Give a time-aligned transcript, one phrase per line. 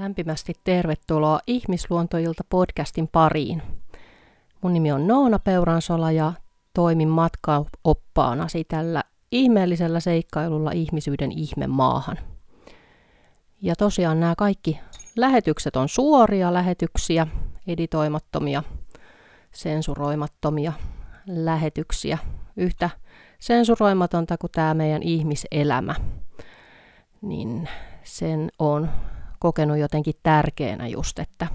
[0.00, 3.62] Lämpimästi tervetuloa Ihmisluontoilta podcastin pariin.
[4.62, 6.32] Mun nimi on Noona Peuransola ja
[6.74, 12.18] toimin matkaoppaanasi tällä ihmeellisellä seikkailulla ihmisyyden ihmemaahan.
[13.62, 14.80] Ja tosiaan nämä kaikki
[15.16, 17.26] lähetykset on suoria lähetyksiä,
[17.66, 18.62] editoimattomia,
[19.52, 20.72] sensuroimattomia
[21.26, 22.18] lähetyksiä.
[22.56, 22.90] Yhtä
[23.38, 25.94] sensuroimatonta kuin tämä meidän ihmiselämä.
[27.22, 27.68] Niin
[28.04, 28.88] sen on
[29.40, 31.46] kokenut jotenkin tärkeänä just, että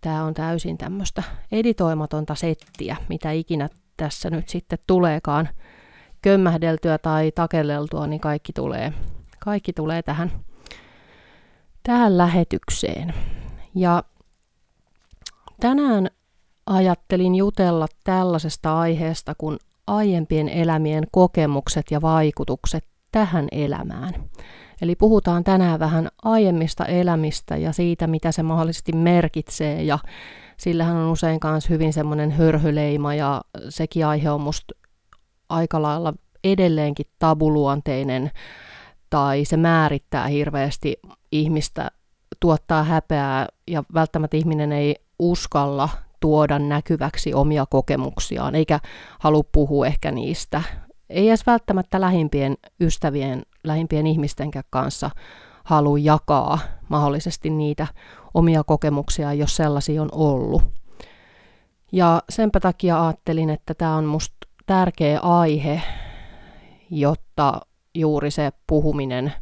[0.00, 1.22] tämä on täysin tämmöistä
[1.52, 5.48] editoimatonta settiä, mitä ikinä tässä nyt sitten tuleekaan
[6.22, 8.92] kömmähdeltyä tai takelleltua, niin kaikki tulee,
[9.38, 10.32] kaikki tulee tähän,
[11.82, 13.14] tähän lähetykseen.
[13.74, 14.02] Ja
[15.60, 16.10] tänään
[16.66, 24.14] ajattelin jutella tällaisesta aiheesta kuin aiempien elämien kokemukset ja vaikutukset tähän elämään.
[24.82, 29.82] Eli puhutaan tänään vähän aiemmista elämistä ja siitä, mitä se mahdollisesti merkitsee.
[29.82, 29.98] Ja
[30.56, 34.74] sillähän on usein myös hyvin semmoinen hörhyleima ja sekin aihe on musta
[35.48, 38.30] aika lailla edelleenkin tabuluonteinen
[39.10, 40.96] tai se määrittää hirveästi
[41.32, 41.90] ihmistä,
[42.40, 45.88] tuottaa häpeää ja välttämättä ihminen ei uskalla
[46.20, 48.80] tuoda näkyväksi omia kokemuksiaan, eikä
[49.18, 50.62] halua puhua ehkä niistä.
[51.12, 55.10] Ei edes välttämättä lähimpien ystävien lähimpien ihmisten kanssa
[55.64, 57.86] halua jakaa mahdollisesti niitä
[58.34, 60.62] omia kokemuksia, jos sellaisia on ollut.
[61.92, 64.36] Ja senpä takia ajattelin, että tämä on musta
[64.66, 65.82] tärkeä aihe,
[66.90, 67.60] jotta
[67.94, 69.32] juuri se puhuminen,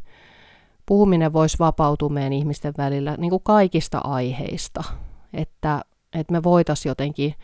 [0.85, 4.83] puhuminen voisi vapautua meidän ihmisten välillä niin kuin kaikista aiheista.
[5.33, 5.81] Että,
[6.13, 7.35] että me voitaisiin jotenkin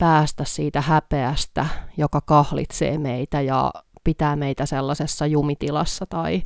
[0.00, 1.66] päästä siitä häpeästä,
[1.96, 3.72] joka kahlitsee meitä ja
[4.04, 6.42] pitää meitä sellaisessa jumitilassa tai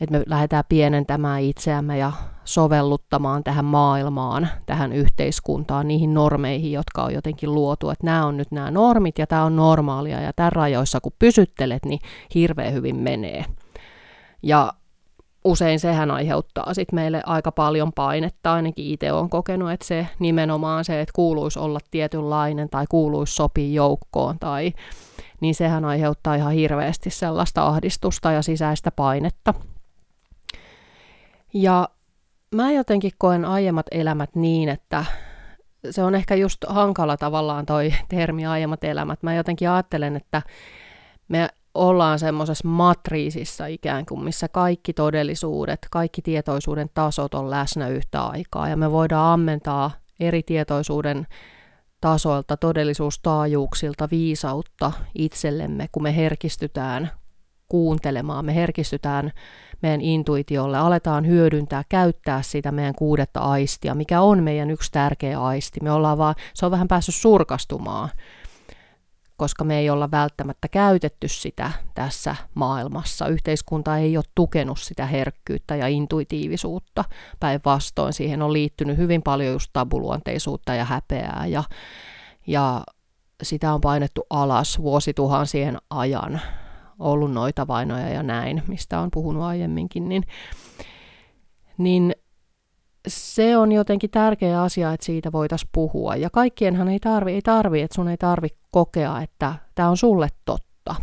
[0.00, 2.12] että me lähdetään pienentämään itseämme ja
[2.44, 8.50] sovelluttamaan tähän maailmaan, tähän yhteiskuntaan, niihin normeihin, jotka on jotenkin luotu, että nämä on nyt
[8.50, 12.00] nämä normit ja tämä on normaalia ja tämän rajoissa kun pysyttelet, niin
[12.34, 13.44] hirveän hyvin menee.
[14.42, 14.72] Ja
[15.44, 20.84] usein sehän aiheuttaa sit meille aika paljon painetta, ainakin itse olen kokenut, että se nimenomaan
[20.84, 24.72] se, että kuuluisi olla tietynlainen tai kuuluisi sopia joukkoon tai
[25.40, 29.54] niin sehän aiheuttaa ihan hirveästi sellaista ahdistusta ja sisäistä painetta.
[31.54, 31.88] Ja
[32.54, 35.04] mä jotenkin koen aiemmat elämät niin, että
[35.90, 39.22] se on ehkä just hankala tavallaan toi termi aiemmat elämät.
[39.22, 40.42] Mä jotenkin ajattelen, että
[41.28, 48.22] me ollaan semmoisessa matriisissa ikään kuin, missä kaikki todellisuudet, kaikki tietoisuuden tasot on läsnä yhtä
[48.22, 48.68] aikaa.
[48.68, 49.90] Ja me voidaan ammentaa
[50.20, 51.26] eri tietoisuuden
[52.00, 57.10] tasoilta, todellisuustaajuuksilta viisautta itsellemme, kun me herkistytään
[57.68, 59.32] kuuntelemaan, me herkistytään
[59.82, 65.80] meidän intuitiolle, aletaan hyödyntää, käyttää sitä meidän kuudetta aistia, mikä on meidän yksi tärkeä aisti.
[65.82, 68.08] Me ollaan vaan, se on vähän päässyt surkastumaan
[69.38, 73.26] koska me ei olla välttämättä käytetty sitä tässä maailmassa.
[73.26, 77.04] Yhteiskunta ei ole tukenut sitä herkkyyttä ja intuitiivisuutta.
[77.40, 81.64] Päinvastoin siihen on liittynyt hyvin paljon just tabuluonteisuutta ja häpeää ja,
[82.46, 82.84] ja
[83.42, 86.40] sitä on painettu alas vuosituhansien ajan.
[86.98, 90.22] Ollut noita vainoja ja näin, mistä on puhunut aiemminkin, niin,
[91.78, 92.14] niin
[93.06, 96.16] se on jotenkin tärkeä asia, että siitä voitaisiin puhua.
[96.16, 100.28] Ja kaikkienhan ei tarvi, ei tarvi, että sun ei tarvi kokea, että tämä on sulle
[100.44, 100.94] totta.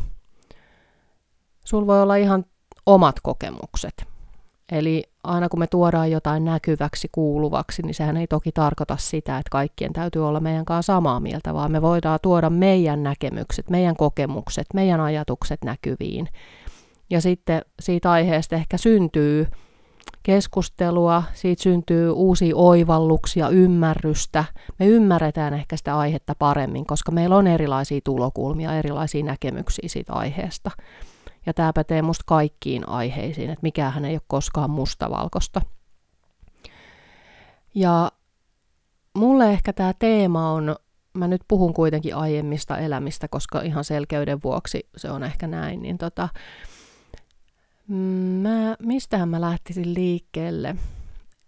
[1.65, 2.45] Sul voi olla ihan
[2.85, 4.05] omat kokemukset.
[4.71, 9.49] Eli aina kun me tuodaan jotain näkyväksi, kuuluvaksi, niin sehän ei toki tarkoita sitä, että
[9.51, 14.65] kaikkien täytyy olla meidän kanssa samaa mieltä, vaan me voidaan tuoda meidän näkemykset, meidän kokemukset,
[14.73, 16.29] meidän ajatukset näkyviin.
[17.09, 19.47] Ja sitten siitä aiheesta ehkä syntyy
[20.25, 24.43] keskustelua, siitä syntyy uusia oivalluksia, ymmärrystä.
[24.79, 30.71] Me ymmärretään ehkä sitä aihetta paremmin, koska meillä on erilaisia tulokulmia, erilaisia näkemyksiä siitä aiheesta.
[31.45, 35.61] Ja tämä pätee musta kaikkiin aiheisiin, että mikähän ei ole koskaan mustavalkoista.
[37.75, 38.11] Ja
[39.17, 40.75] mulle ehkä tämä teema on,
[41.13, 45.97] mä nyt puhun kuitenkin aiemmista elämistä, koska ihan selkeyden vuoksi se on ehkä näin, niin
[45.97, 46.29] tota,
[47.87, 50.75] Mä, mistähän mä lähtisin liikkeelle?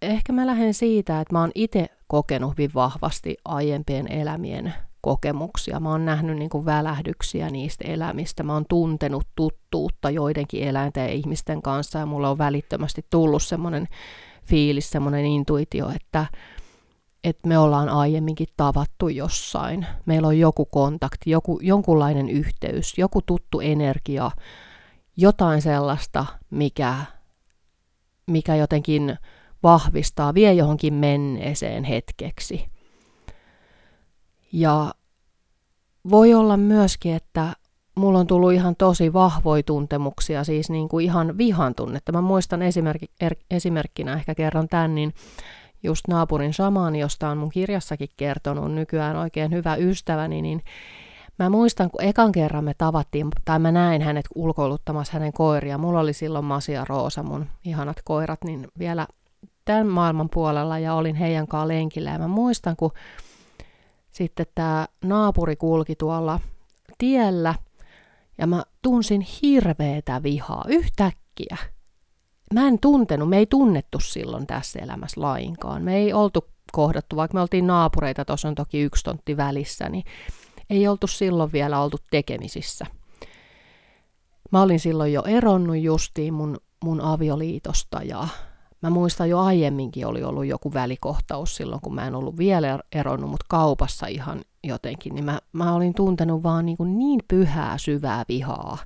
[0.02, 5.80] Ehkä mä lähden siitä, että mä oon itse kokenut hyvin vahvasti aiempien elämien kokemuksia.
[5.80, 8.42] Mä oon nähnyt niin kuin välähdyksiä niistä elämistä.
[8.42, 13.88] Mä oon tuntenut tuttuutta joidenkin eläinten ja ihmisten kanssa ja mulla on välittömästi tullut semmoinen
[14.44, 16.26] fiilis, semmoinen intuitio, että,
[17.24, 19.86] että me ollaan aiemminkin tavattu jossain.
[20.06, 24.30] Meillä on joku kontakti, joku, jonkunlainen yhteys, joku tuttu energia,
[25.18, 26.94] jotain sellaista, mikä,
[28.26, 29.18] mikä jotenkin
[29.62, 32.68] vahvistaa, vie johonkin menneeseen hetkeksi.
[34.52, 34.94] Ja
[36.10, 37.52] voi olla myöskin, että
[37.94, 42.12] mulla on tullut ihan tosi vahvoja tuntemuksia, siis niin kuin ihan vihan tunnetta.
[42.12, 45.14] Mä muistan esimerkki, er, esimerkkinä ehkä kerran tämän, niin
[45.82, 50.62] just naapurin samaani, josta on mun kirjassakin kertonut, nykyään oikein hyvä ystäväni, niin
[51.38, 55.78] Mä muistan, kun ekan kerran me tavattiin, tai mä näin hänet ulkoiluttamassa hänen koiria.
[55.78, 59.06] Mulla oli silloin Masia Roosa, mun ihanat koirat, niin vielä
[59.64, 62.10] tämän maailman puolella ja olin heidän kanssa lenkillä.
[62.10, 62.90] Ja mä muistan, kun
[64.12, 66.40] sitten tämä naapuri kulki tuolla
[66.98, 67.54] tiellä
[68.38, 71.56] ja mä tunsin hirveetä vihaa yhtäkkiä.
[72.54, 75.82] Mä en tuntenut, me ei tunnettu silloin tässä elämässä lainkaan.
[75.82, 80.04] Me ei oltu kohdattu, vaikka me oltiin naapureita, tuossa on toki yksi tontti välissä, niin
[80.70, 82.86] ei oltu silloin vielä oltu tekemisissä.
[84.52, 88.28] Mä olin silloin jo eronnut justiin mun, mun avioliitosta ja
[88.82, 93.30] mä muistan jo aiemminkin oli ollut joku välikohtaus silloin, kun mä en ollut vielä eronnut,
[93.30, 98.24] mutta kaupassa ihan jotenkin, niin mä, mä olin tuntenut vaan niin, kuin niin pyhää, syvää
[98.28, 98.78] vihaa.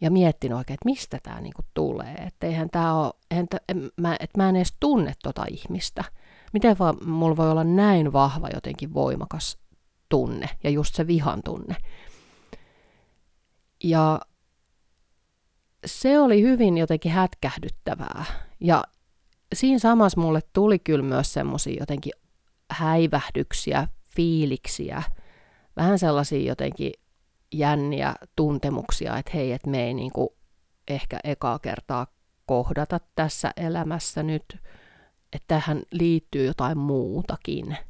[0.00, 2.14] Ja miettinyt oikein, että mistä tämä niin tulee.
[2.14, 6.04] Että eihän tämä ole, eihän t- en, mä, että mä en edes tunne tota ihmistä.
[6.52, 9.58] Miten vaan mulla voi olla näin vahva jotenkin voimakas
[10.12, 11.76] tunne ja just se vihan tunne.
[13.84, 14.20] Ja
[15.86, 18.24] se oli hyvin jotenkin hätkähdyttävää.
[18.60, 18.84] Ja
[19.54, 22.12] siinä samassa mulle tuli kyllä myös semmoisia jotenkin
[22.70, 25.02] häivähdyksiä, fiiliksiä,
[25.76, 26.92] vähän sellaisia jotenkin
[27.52, 30.36] jänniä tuntemuksia, että hei, että me ei niinku
[30.88, 32.06] ehkä ekaa kertaa
[32.46, 34.44] kohdata tässä elämässä nyt,
[35.32, 37.76] että tähän liittyy jotain muutakin–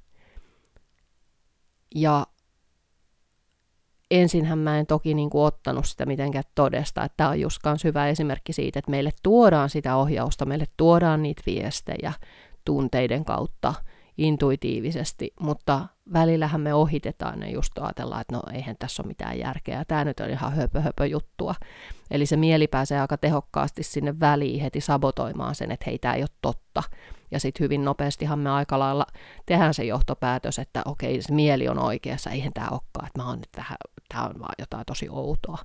[1.94, 2.26] ja
[4.10, 7.84] ensinhän mä en toki niin kuin ottanut sitä mitenkään todesta, että tämä on just kans
[7.84, 12.12] hyvä esimerkki siitä, että meille tuodaan sitä ohjausta, meille tuodaan niitä viestejä
[12.64, 13.74] tunteiden kautta
[14.18, 19.84] intuitiivisesti, mutta välillähän me ohitetaan ne just ajatellaan, että no eihän tässä ole mitään järkeä,
[19.84, 21.54] tämä nyt on ihan höpö, höpö juttua.
[22.10, 26.22] Eli se mieli pääsee aika tehokkaasti sinne väliin heti sabotoimaan sen, että hei, tämä ei
[26.22, 26.82] ole totta.
[27.32, 29.06] Ja sitten hyvin nopeastihan me aika lailla
[29.46, 33.38] tehdään se johtopäätös, että okei, se mieli on oikeassa, eihän tämä olekaan, että mä oon
[33.38, 33.76] nyt tähän,
[34.08, 35.58] tämä on vaan jotain tosi outoa.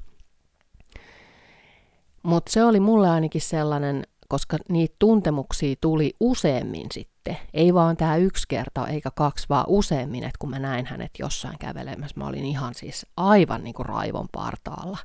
[2.23, 7.37] Mutta se oli mulle ainakin sellainen, koska niitä tuntemuksia tuli useammin sitten.
[7.53, 11.59] Ei vaan tämä yksi kerta eikä kaksi, vaan useammin, että kun mä näin hänet jossain
[11.59, 14.97] kävelemässä, mä olin ihan siis aivan niin kuin raivon partaalla.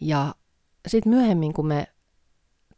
[0.00, 0.34] Ja
[0.86, 1.86] sitten myöhemmin, kun me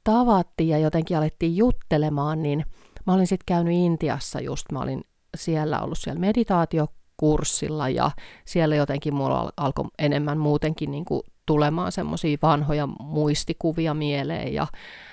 [0.06, 2.64] tavattiin ja jotenkin alettiin juttelemaan, niin
[3.06, 5.05] mä olin sitten käynyt Intiassa just, mä olin
[5.37, 8.11] siellä ollut siellä meditaatiokurssilla ja
[8.44, 14.66] siellä jotenkin mulla alkoi enemmän muutenkin niin kuin tulemaan semmoisia vanhoja muistikuvia mieleen ja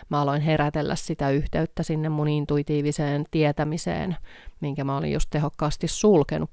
[0.10, 4.16] mä aloin herätellä sitä yhteyttä sinne mun intuitiiviseen tietämiseen,
[4.62, 6.50] minkä mä olin just tehokkaasti sulkenut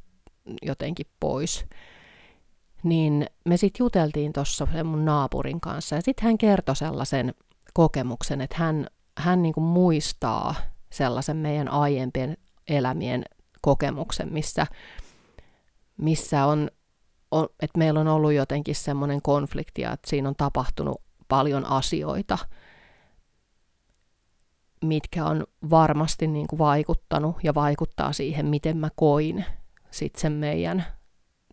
[0.62, 1.67] jotenkin pois.
[2.83, 7.35] Niin me sitten juteltiin tuossa mun naapurin kanssa ja sitten hän kertoi sellaisen
[7.75, 8.87] kokemuksen, että hän,
[9.19, 10.55] hän niin kuin muistaa
[10.93, 12.37] sellaisen meidän aiempien
[12.69, 13.25] elämien
[13.61, 14.67] kokemuksen, missä,
[15.97, 16.71] missä on,
[17.31, 22.39] on, että meillä on ollut jotenkin semmoinen konflikti, että siinä on tapahtunut paljon asioita,
[24.85, 29.45] mitkä on varmasti niin kuin vaikuttanut ja vaikuttaa siihen, miten mä koin
[29.91, 30.85] sitten sen meidän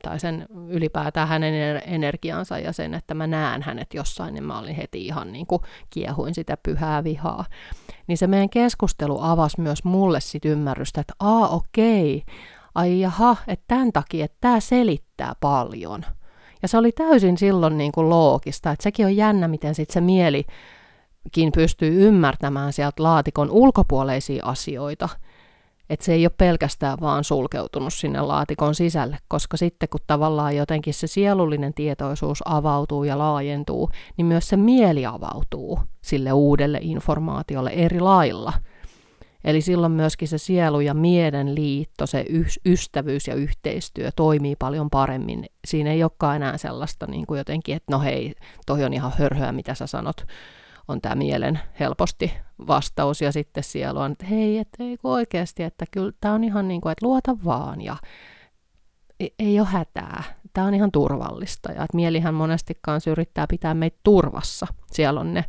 [0.03, 4.75] tai sen ylipäätään hänen energiansa ja sen, että mä näen hänet jossain, niin mä olin
[4.75, 7.45] heti ihan niin kuin kiehuin sitä pyhää vihaa.
[8.07, 12.23] Niin se meidän keskustelu avasi myös mulle sit ymmärrystä, että aa okei,
[12.75, 16.05] ai jaha, että tämän takia, että tämä selittää paljon.
[16.61, 20.01] Ja se oli täysin silloin niin kuin loogista, että sekin on jännä, miten sitten se
[20.01, 25.09] mielikin pystyy ymmärtämään sieltä laatikon ulkopuoleisia asioita–
[25.89, 30.93] että se ei ole pelkästään vaan sulkeutunut sinne laatikon sisälle, koska sitten kun tavallaan jotenkin
[30.93, 37.99] se sielullinen tietoisuus avautuu ja laajentuu, niin myös se mieli avautuu sille uudelle informaatiolle eri
[37.99, 38.53] lailla.
[39.43, 42.25] Eli silloin myöskin se sielu ja mielen liitto, se
[42.65, 45.45] ystävyys ja yhteistyö toimii paljon paremmin.
[45.67, 48.33] Siinä ei olekaan enää sellaista niin kuin jotenkin, että no hei,
[48.65, 50.25] toi on ihan hörhöä, mitä sä sanot,
[50.87, 52.33] on tämä mielen helposti
[52.67, 56.67] vastaus ja sitten siellä on, että hei, että ei oikeasti, että kyllä tämä on ihan
[56.67, 57.97] niin kuin, että luota vaan ja
[59.19, 60.23] ei, ei ole hätää.
[60.53, 64.67] Tämä on ihan turvallista ja että mielihän monesti kanssa yrittää pitää meitä turvassa.
[64.91, 65.45] Siellä on ne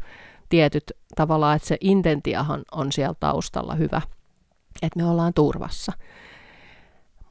[0.48, 4.02] tietyt tavallaan, että se intentiahan on siellä taustalla hyvä,
[4.82, 5.92] että me ollaan turvassa.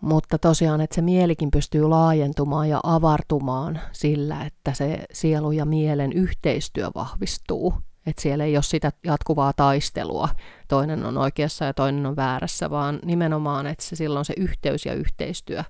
[0.02, 6.14] Mutta tosiaan, että se mielikin pystyy laajentumaan ja avartumaan sillä, että se sielu ja mielen
[6.14, 7.74] yhteistyö vahvistuu
[8.08, 10.30] Että siellä ei ole sitä jatkuvaa taistelua,
[10.68, 14.94] toinen on oikeassa ja toinen on väärässä, vaan nimenomaan, että se silloin se yhteys ja
[14.94, 15.64] yhteistyö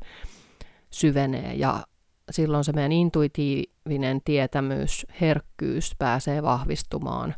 [0.90, 1.84] syvenee ja
[2.32, 7.36] silloin se meidän intuitiivinen tietämys, herkkyys pääsee vahvistumaan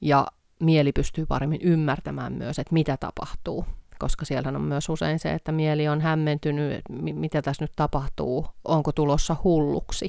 [0.00, 0.26] ja
[0.60, 3.64] mieli pystyy paremmin ymmärtämään myös, että mitä tapahtuu.
[3.98, 8.46] Koska siellä on myös usein se, että mieli on hämmentynyt, että mitä tässä nyt tapahtuu,
[8.64, 10.08] onko tulossa hulluksi,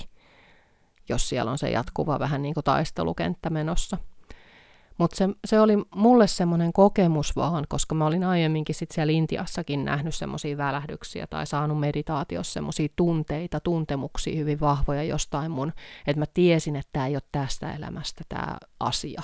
[1.10, 3.98] jos siellä on se jatkuva vähän niin kuin taistelukenttä menossa.
[4.98, 9.86] Mutta se, se oli mulle semmoinen kokemus vaan, koska mä olin aiemminkin sit siellä Intiassakin
[9.86, 15.74] nähnyt semmoisia välähdyksiä tai saanut meditaatiossa semmoisia tunteita, tuntemuksia hyvin vahvoja jostain mun,
[16.08, 19.22] että mä tiesin, että tämä ei ole tästä elämästä tämä asia.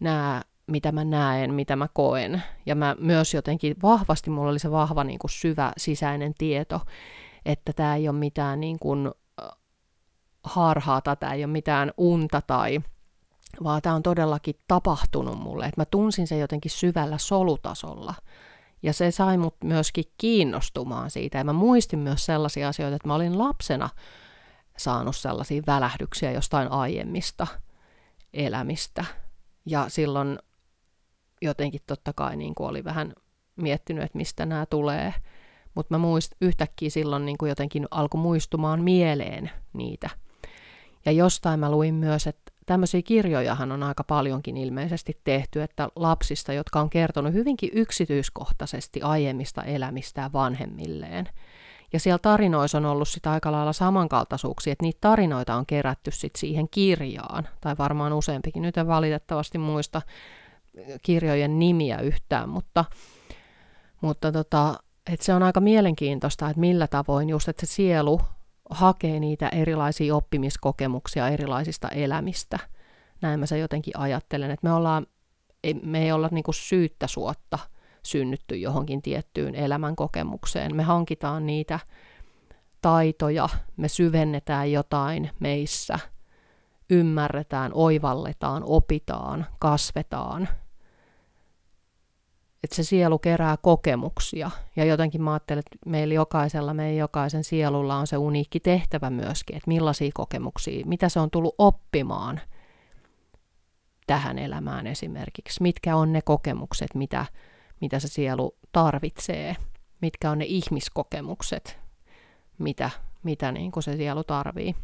[0.00, 2.42] Nämä, mitä mä näen, mitä mä koen.
[2.66, 6.80] Ja mä myös jotenkin vahvasti, mulla oli se vahva niin kuin syvä sisäinen tieto,
[7.44, 9.10] että tämä ei ole mitään niin kuin
[10.44, 12.80] harhaata, tämä ei ole mitään unta tai
[13.64, 18.14] vaan tämä on todellakin tapahtunut mulle, että mä tunsin sen jotenkin syvällä solutasolla.
[18.82, 21.38] Ja se sai mut myöskin kiinnostumaan siitä.
[21.38, 23.88] Ja mä muistin myös sellaisia asioita, että mä olin lapsena
[24.76, 27.46] saanut sellaisia välähdyksiä jostain aiemmista
[28.32, 29.04] elämistä.
[29.66, 30.38] Ja silloin
[31.42, 33.12] jotenkin totta kai niin kuin oli vähän
[33.56, 35.14] miettinyt, että mistä nämä tulee.
[35.74, 40.10] Mutta mä muist, yhtäkkiä silloin niin kuin jotenkin alkoi muistumaan mieleen niitä.
[41.08, 46.52] Ja jostain mä luin myös, että tämmöisiä kirjojahan on aika paljonkin ilmeisesti tehty, että lapsista,
[46.52, 51.28] jotka on kertonut hyvinkin yksityiskohtaisesti aiemmista elämistään vanhemmilleen.
[51.92, 56.36] Ja siellä tarinoissa on ollut sitä aika lailla samankaltaisuuksia, että niitä tarinoita on kerätty sit
[56.36, 58.62] siihen kirjaan, tai varmaan useampikin.
[58.62, 60.02] Nyt en valitettavasti muista
[61.02, 62.84] kirjojen nimiä yhtään, mutta,
[64.00, 64.74] mutta tota,
[65.12, 68.20] että se on aika mielenkiintoista, että millä tavoin just, että se sielu
[68.70, 72.58] hakee niitä erilaisia oppimiskokemuksia erilaisista elämistä.
[73.20, 75.06] Näin mä se jotenkin ajattelen, että me, ollaan,
[75.82, 77.58] me ei olla niinku syyttä suotta
[78.02, 80.76] synnytty johonkin tiettyyn elämän kokemukseen.
[80.76, 81.80] Me hankitaan niitä
[82.82, 85.98] taitoja, me syvennetään jotain meissä,
[86.90, 90.48] ymmärretään, oivalletaan, opitaan, kasvetaan–
[92.68, 94.50] että se sielu kerää kokemuksia.
[94.76, 99.56] Ja jotenkin mä ajattelen, että meillä jokaisella, meidän jokaisen sielulla on se uniikki tehtävä myöskin,
[99.56, 102.40] että millaisia kokemuksia, mitä se on tullut oppimaan
[104.06, 105.62] tähän elämään esimerkiksi.
[105.62, 107.26] Mitkä on ne kokemukset, mitä,
[107.80, 109.56] mitä se sielu tarvitsee,
[110.00, 111.78] mitkä on ne ihmiskokemukset,
[112.58, 112.90] mitä,
[113.22, 114.74] mitä niin kuin se sielu tarvii.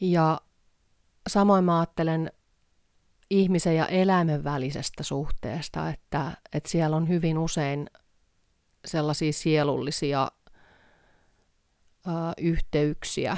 [0.00, 0.40] Ja
[1.28, 2.32] samoin mä ajattelen
[3.32, 7.90] ihmisen ja eläimen välisestä suhteesta, että, että siellä on hyvin usein
[8.84, 10.30] sellaisia sielullisia
[12.06, 13.36] ö, yhteyksiä.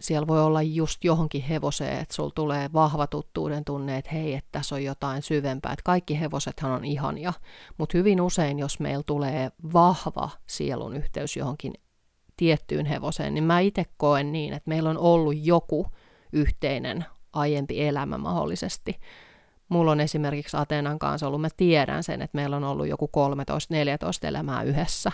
[0.00, 4.48] Siellä voi olla just johonkin hevoseen, että sulla tulee vahva tuttuuden tunne, että hei, että
[4.52, 5.72] tässä on jotain syvempää.
[5.72, 7.32] Että kaikki hevosethan on ihania,
[7.78, 11.74] mutta hyvin usein, jos meillä tulee vahva sielun yhteys johonkin
[12.36, 15.86] tiettyyn hevoseen, niin mä itse koen niin, että meillä on ollut joku
[16.32, 17.04] yhteinen
[17.36, 19.00] aiempi elämä mahdollisesti.
[19.68, 23.10] Mulla on esimerkiksi Ateenan kanssa ollut, mä tiedän sen, että meillä on ollut joku
[24.24, 25.12] 13-14 elämää yhdessä.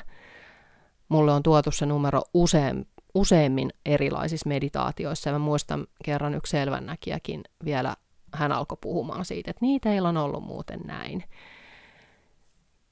[1.08, 5.30] Mulle on tuotu se numero usein, useimmin erilaisissa meditaatioissa.
[5.30, 7.96] Ja mä muistan kerran yksi selvännäkijäkin vielä,
[8.34, 11.24] hän alkoi puhumaan siitä, että niitä teillä on ollut muuten näin.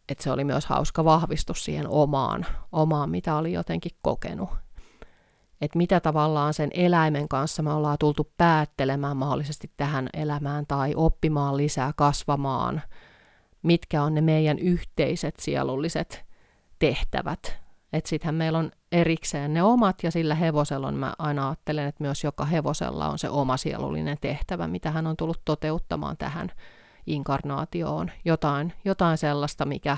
[0.09, 4.49] Että se oli myös hauska vahvistus siihen omaan, omaan, mitä oli jotenkin kokenut
[5.61, 11.57] että mitä tavallaan sen eläimen kanssa me ollaan tultu päättelemään mahdollisesti tähän elämään tai oppimaan
[11.57, 12.83] lisää, kasvamaan,
[13.63, 16.25] mitkä on ne meidän yhteiset sielulliset
[16.79, 17.61] tehtävät.
[17.93, 22.05] Että sittenhän meillä on erikseen ne omat ja sillä hevosella on, mä aina ajattelen, että
[22.05, 26.49] myös joka hevosella on se oma sielullinen tehtävä, mitä hän on tullut toteuttamaan tähän
[27.07, 28.11] inkarnaatioon.
[28.25, 29.97] Jotain, jotain sellaista, mikä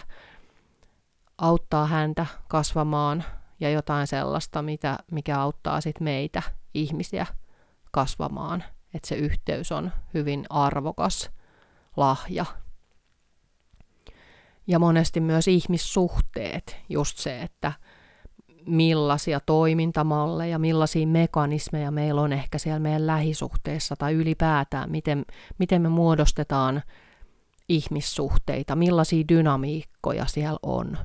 [1.39, 3.25] auttaa häntä kasvamaan,
[3.63, 6.43] ja jotain sellaista, mitä, mikä auttaa sit meitä
[6.75, 7.27] ihmisiä
[7.91, 8.65] kasvamaan.
[8.95, 11.31] Että se yhteys on hyvin arvokas
[11.97, 12.45] lahja.
[14.67, 17.73] Ja monesti myös ihmissuhteet, just se, että
[18.67, 25.25] millaisia toimintamalleja, millaisia mekanismeja meillä on ehkä siellä meidän lähisuhteessa tai ylipäätään, miten,
[25.59, 26.83] miten me muodostetaan
[27.69, 30.99] ihmissuhteita, millaisia dynamiikkoja siellä on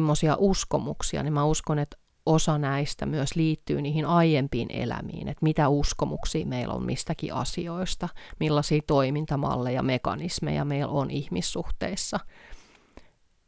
[0.00, 1.96] millaisia uskomuksia, niin mä uskon, että
[2.26, 8.08] osa näistä myös liittyy niihin aiempiin elämiin, että mitä uskomuksia meillä on mistäkin asioista,
[8.40, 12.20] millaisia toimintamalleja, mekanismeja meillä on ihmissuhteissa,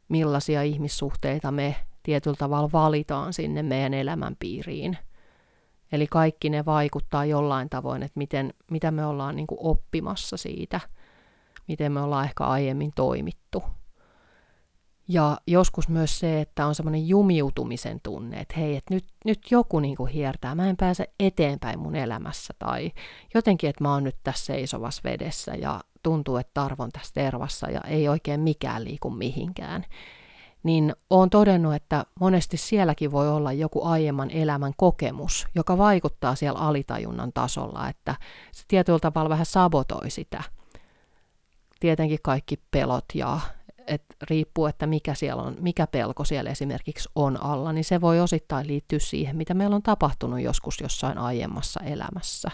[0.09, 4.97] millaisia ihmissuhteita me tietyllä tavalla valitaan sinne meidän elämänpiiriin.
[5.91, 10.79] Eli kaikki ne vaikuttaa jollain tavoin, että miten, mitä me ollaan niin oppimassa siitä,
[11.67, 13.63] miten me ollaan ehkä aiemmin toimittu.
[15.07, 19.79] Ja joskus myös se, että on semmoinen jumiutumisen tunne, että hei, että nyt, nyt joku
[19.79, 22.53] niin kuin hiertää, mä en pääse eteenpäin mun elämässä.
[22.59, 22.91] Tai
[23.33, 27.81] jotenkin, että mä oon nyt tässä seisovassa vedessä ja tuntuu, että tarvon tässä tervassa ja
[27.81, 29.85] ei oikein mikään liiku mihinkään.
[30.63, 36.59] Niin oon todennut, että monesti sielläkin voi olla joku aiemman elämän kokemus, joka vaikuttaa siellä
[36.59, 38.15] alitajunnan tasolla, että
[38.51, 40.43] se tietyllä tavalla vähän sabotoi sitä.
[41.79, 43.39] Tietenkin kaikki pelot ja
[43.87, 48.19] että riippuu, että mikä, siellä on, mikä pelko siellä esimerkiksi on alla, niin se voi
[48.19, 52.51] osittain liittyä siihen, mitä meillä on tapahtunut joskus jossain aiemmassa elämässä.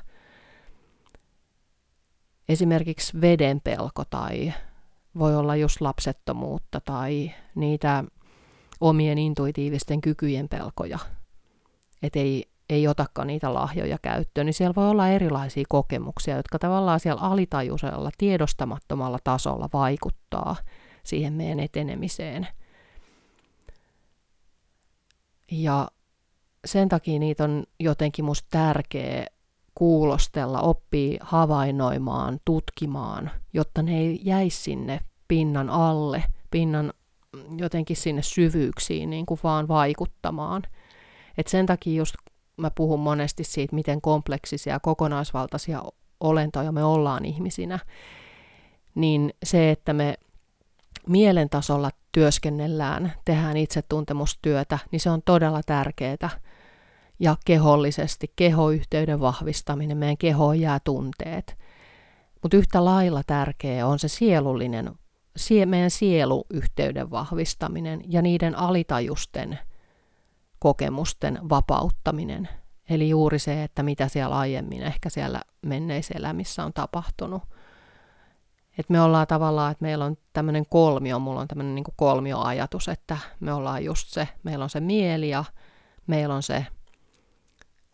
[2.49, 4.53] Esimerkiksi veden pelko tai
[5.17, 8.03] voi olla just lapsettomuutta tai niitä
[8.81, 10.99] omien intuitiivisten kykyjen pelkoja,
[12.03, 16.99] että ei, ei otakaan niitä lahjoja käyttöön, niin siellä voi olla erilaisia kokemuksia, jotka tavallaan
[16.99, 20.55] siellä alitajuisella, tiedostamattomalla tasolla vaikuttaa–
[21.03, 22.47] siihen meidän etenemiseen.
[25.51, 25.91] Ja
[26.65, 29.27] sen takia niitä on jotenkin musta tärkeä
[29.75, 36.93] kuulostella, oppii havainnoimaan, tutkimaan, jotta ne ei jäisi sinne pinnan alle, pinnan
[37.57, 40.63] jotenkin sinne syvyyksiin niin kuin vaan vaikuttamaan.
[41.37, 42.15] Et sen takia just
[42.57, 45.83] mä puhun monesti siitä, miten kompleksisia kokonaisvaltaisia
[46.19, 47.79] olentoja me ollaan ihmisinä,
[48.95, 50.15] niin se, että me
[51.07, 56.29] mielen tasolla työskennellään, tehdään itsetuntemustyötä, niin se on todella tärkeää.
[57.19, 61.57] Ja kehollisesti, kehoyhteyden vahvistaminen, meidän kehoon jää tunteet.
[62.41, 64.91] Mutta yhtä lailla tärkeä on se sielullinen,
[65.37, 69.59] sie, meidän sieluyhteyden vahvistaminen ja niiden alitajusten
[70.59, 72.49] kokemusten vapauttaminen.
[72.89, 77.43] Eli juuri se, että mitä siellä aiemmin ehkä siellä menneissä elämissä on tapahtunut–
[78.81, 83.17] että me ollaan tavallaan, että meillä on tämmöinen kolmio, mulla on tämmöinen niin kolmioajatus, että
[83.39, 85.43] me ollaan just se, meillä on se mieli ja
[86.07, 86.65] meillä on se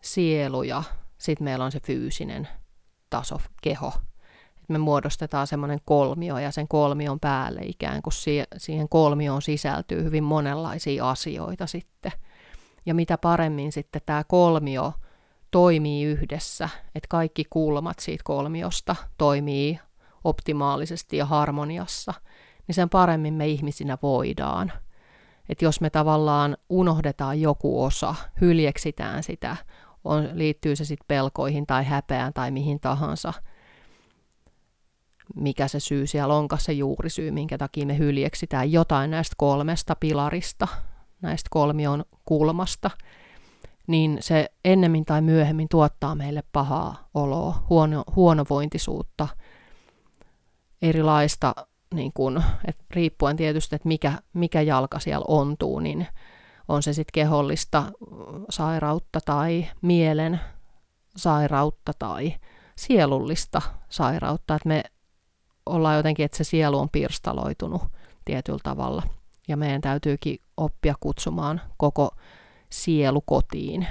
[0.02, 0.82] sielu ja
[1.18, 2.48] sitten meillä on se fyysinen
[3.10, 3.92] taso, keho.
[4.62, 8.14] Et me muodostetaan semmoinen kolmio ja sen kolmion päälle ikään kuin
[8.56, 12.12] siihen kolmioon sisältyy hyvin monenlaisia asioita sitten.
[12.86, 14.92] Ja mitä paremmin sitten tämä kolmio
[15.50, 19.78] toimii yhdessä, että kaikki kulmat siitä kolmiosta toimii
[20.28, 22.14] optimaalisesti ja harmoniassa,
[22.66, 24.72] niin sen paremmin me ihmisinä voidaan.
[25.48, 29.56] Että jos me tavallaan unohdetaan joku osa, hyljeksitään sitä,
[30.04, 33.32] on, liittyy se sitten pelkoihin tai häpeään tai mihin tahansa,
[35.36, 40.68] mikä se syy siellä onkaan se juurisyy, minkä takia me hyljeksitään jotain näistä kolmesta pilarista,
[41.22, 42.90] näistä kolmion kulmasta,
[43.86, 49.28] niin se ennemmin tai myöhemmin tuottaa meille pahaa oloa, huono, huonovointisuutta–
[50.82, 51.54] erilaista,
[51.94, 56.06] niin kun, että riippuen tietysti, että mikä, mikä jalka siellä ontuu, niin
[56.68, 57.84] on se sitten kehollista
[58.50, 60.40] sairautta tai mielen
[61.16, 62.34] sairautta tai
[62.76, 64.82] sielullista sairautta, että me
[65.66, 67.82] ollaan jotenkin, että se sielu on pirstaloitunut
[68.24, 69.02] tietyllä tavalla.
[69.48, 72.10] Ja meidän täytyykin oppia kutsumaan koko
[72.70, 73.86] sielu kotiin.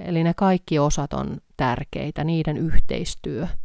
[0.00, 3.46] Eli ne kaikki osat on tärkeitä, niiden yhteistyö–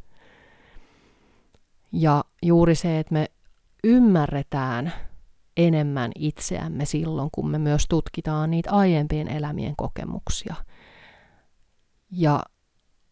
[1.91, 3.25] ja juuri se, että me
[3.83, 4.93] ymmärretään
[5.57, 10.55] enemmän itseämme silloin, kun me myös tutkitaan niitä aiempien elämien kokemuksia.
[12.11, 12.43] Ja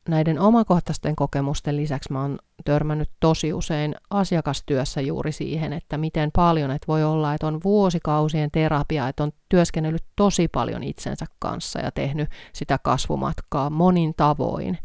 [0.10, 6.72] näiden omakohtaisten kokemusten lisäksi mä oon törmännyt tosi usein asiakastyössä juuri siihen, että miten paljon,
[6.72, 11.92] että voi olla, että on vuosikausien terapia, että on työskennellyt tosi paljon itsensä kanssa ja
[11.92, 14.78] tehnyt sitä kasvumatkaa monin tavoin.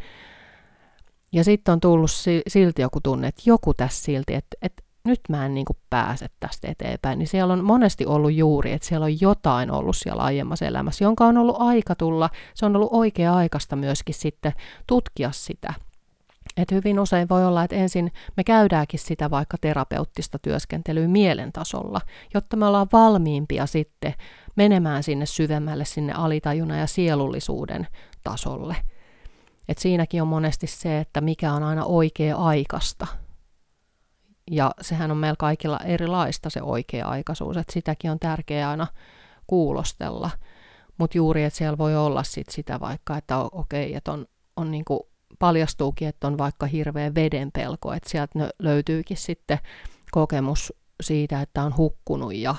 [1.35, 2.11] Ja sitten on tullut
[2.47, 6.27] silti joku tunne, että joku tässä silti, että, että nyt mä en niin kuin pääse
[6.41, 7.19] tästä eteenpäin.
[7.19, 11.27] Niin siellä on monesti ollut juuri, että siellä on jotain ollut siellä aiemmassa elämässä, jonka
[11.27, 12.31] on ollut aika tulla.
[12.55, 14.53] Se on ollut oikea aikaista myöskin sitten
[14.87, 15.75] tutkia sitä.
[16.57, 22.01] Et hyvin usein voi olla, että ensin me käydäänkin sitä vaikka terapeuttista työskentelyä mielen tasolla,
[22.35, 24.15] jotta me ollaan valmiimpia sitten
[24.57, 27.87] menemään sinne syvemmälle, sinne alitajuna ja sielullisuuden
[28.25, 28.77] tasolle–
[29.69, 33.07] et siinäkin on monesti se, että mikä on aina oikea aikasta.
[34.51, 38.87] Ja sehän on meillä kaikilla erilaista se oikea aikaisuus, että sitäkin on tärkeää aina
[39.47, 40.31] kuulostella.
[40.99, 44.71] Mutta juuri, että siellä voi olla sit sitä vaikka, että okei, okay, että on, on
[44.71, 49.59] niinku, paljastuukin, että on vaikka hirveä veden pelko, että sieltä löytyykin sitten
[50.11, 50.73] kokemus
[51.03, 52.55] siitä, että on hukkunut ja,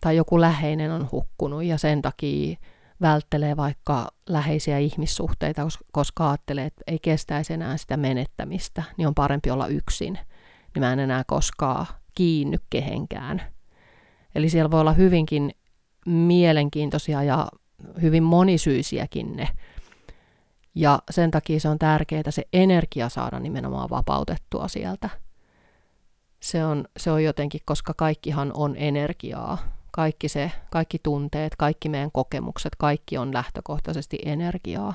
[0.00, 2.56] tai joku läheinen on hukkunut ja sen takia
[3.00, 9.50] välttelee vaikka läheisiä ihmissuhteita, koska ajattelee, että ei kestäisi enää sitä menettämistä, niin on parempi
[9.50, 10.18] olla yksin.
[10.74, 13.42] Niin mä en enää koskaan kiinny kehenkään.
[14.34, 15.50] Eli siellä voi olla hyvinkin
[16.06, 17.48] mielenkiintoisia ja
[18.02, 19.48] hyvin monisyisiäkin ne.
[20.74, 25.10] Ja sen takia se on tärkeää se energia saada nimenomaan vapautettua sieltä.
[26.40, 29.77] Se on, se on jotenkin, koska kaikkihan on energiaa.
[29.98, 34.94] Kaikki se, kaikki tunteet, kaikki meidän kokemukset, kaikki on lähtökohtaisesti energiaa.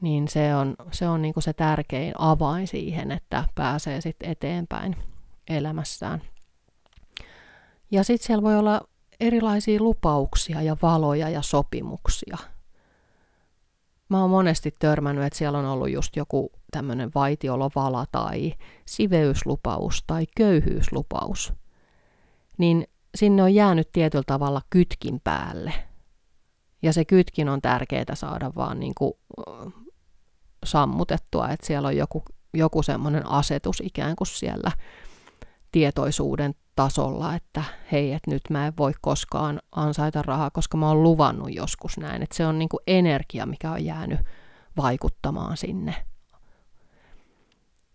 [0.00, 4.96] Niin se on, se on niin kuin se tärkein avain siihen, että pääsee sitten eteenpäin
[5.48, 6.22] elämässään.
[7.90, 8.80] Ja sitten siellä voi olla
[9.20, 12.36] erilaisia lupauksia ja valoja ja sopimuksia.
[14.08, 18.54] Mä oon monesti törmännyt, että siellä on ollut just joku tämmöinen vaitiolovala tai
[18.86, 21.52] siveyslupaus tai köyhyyslupaus.
[22.58, 25.72] Niin sinne on jäänyt tietyllä tavalla kytkin päälle.
[26.82, 29.12] Ja se kytkin on tärkeää saada vaan niin kuin
[30.64, 32.22] sammutettua, että siellä on joku,
[32.54, 34.72] joku semmoinen asetus ikään kuin siellä
[35.72, 41.02] tietoisuuden tasolla, että hei, että nyt mä en voi koskaan ansaita rahaa, koska mä oon
[41.02, 42.22] luvannut joskus näin.
[42.22, 44.20] Että se on niin kuin energia, mikä on jäänyt
[44.76, 45.94] vaikuttamaan sinne.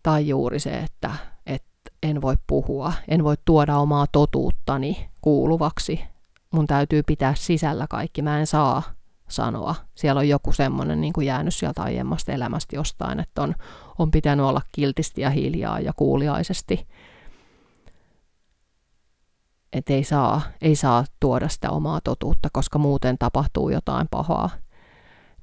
[0.03, 1.11] Tai juuri se, että,
[1.45, 1.69] että
[2.03, 6.01] en voi puhua, en voi tuoda omaa totuuttani kuuluvaksi.
[6.51, 8.83] Mun täytyy pitää sisällä kaikki, mä en saa
[9.27, 9.75] sanoa.
[9.95, 13.55] Siellä on joku semmoinen niin kuin jäänyt sieltä aiemmasta elämästä jostain, että on,
[13.99, 16.87] on pitänyt olla kiltisti ja hiljaa ja kuuliaisesti
[19.73, 24.49] että ei saa, ei saa tuoda sitä omaa totuutta, koska muuten tapahtuu jotain pahaa.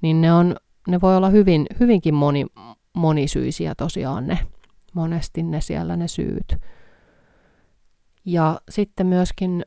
[0.02, 0.56] Niin ne, on,
[0.88, 2.46] ne voi olla hyvin, hyvinkin moni,
[2.92, 4.38] monisyisiä tosiaan ne,
[4.92, 6.56] monesti ne siellä ne syyt.
[8.26, 9.64] Ja sitten myöskin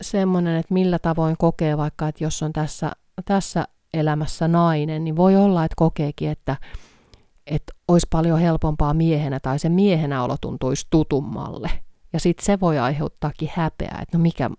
[0.00, 2.92] semmoinen, että millä tavoin kokee vaikka, että jos on tässä,
[3.24, 6.56] tässä elämässä nainen, niin voi olla, että kokeekin, että,
[7.46, 11.70] että olisi paljon helpompaa miehenä tai se miehenä olo tuntuisi tutummalle–
[12.14, 14.50] ja sitten se voi aiheuttaakin häpeää, että no mikä,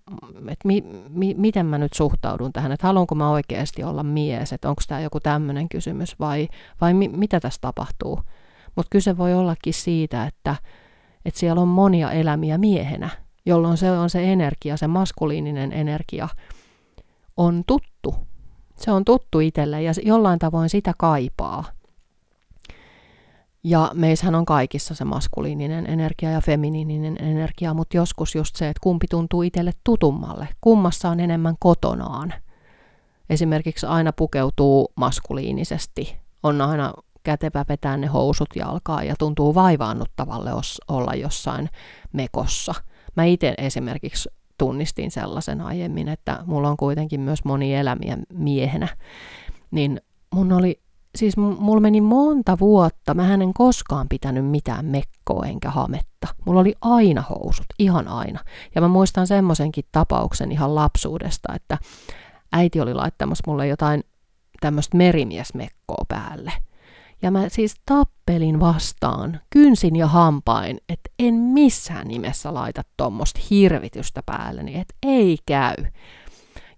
[0.49, 4.69] että mi, mi, miten mä nyt suhtaudun tähän, että haluanko mä oikeasti olla mies, että
[4.69, 6.47] onko tämä joku tämmöinen kysymys vai,
[6.81, 8.19] vai mi, mitä tässä tapahtuu.
[8.75, 10.55] Mutta kyse voi ollakin siitä, että,
[11.25, 13.09] että siellä on monia elämiä miehenä,
[13.45, 16.29] jolloin se on se energia, se maskuliininen energia
[17.37, 18.15] on tuttu.
[18.75, 21.63] Se on tuttu itselle ja jollain tavoin sitä kaipaa.
[23.63, 28.79] Ja meissähän on kaikissa se maskuliininen energia ja feminiininen energia, mutta joskus just se, että
[28.83, 32.33] kumpi tuntuu itselle tutummalle, kummassa on enemmän kotonaan.
[33.29, 36.93] Esimerkiksi aina pukeutuu maskuliinisesti, on aina
[37.25, 40.51] kätevä vetää ne housut jalkaa ja tuntuu vaivaannuttavalle
[40.87, 41.69] olla jossain
[42.13, 42.73] mekossa.
[43.15, 48.87] Mä itse esimerkiksi tunnistin sellaisen aiemmin, että mulla on kuitenkin myös moni elämiä miehenä,
[49.71, 50.01] niin
[50.33, 50.81] mun oli
[51.15, 56.27] siis mulla meni monta vuotta, mä en koskaan pitänyt mitään mekkoa enkä hametta.
[56.45, 58.39] Mulla oli aina housut, ihan aina.
[58.75, 61.77] Ja mä muistan semmoisenkin tapauksen ihan lapsuudesta, että
[62.51, 64.03] äiti oli laittamassa mulle jotain
[64.61, 66.51] tämmöistä merimiesmekkoa päälle.
[67.21, 74.21] Ja mä siis tappelin vastaan, kynsin ja hampain, että en missään nimessä laita tuommoista hirvitystä
[74.25, 75.75] päälleni, että ei käy.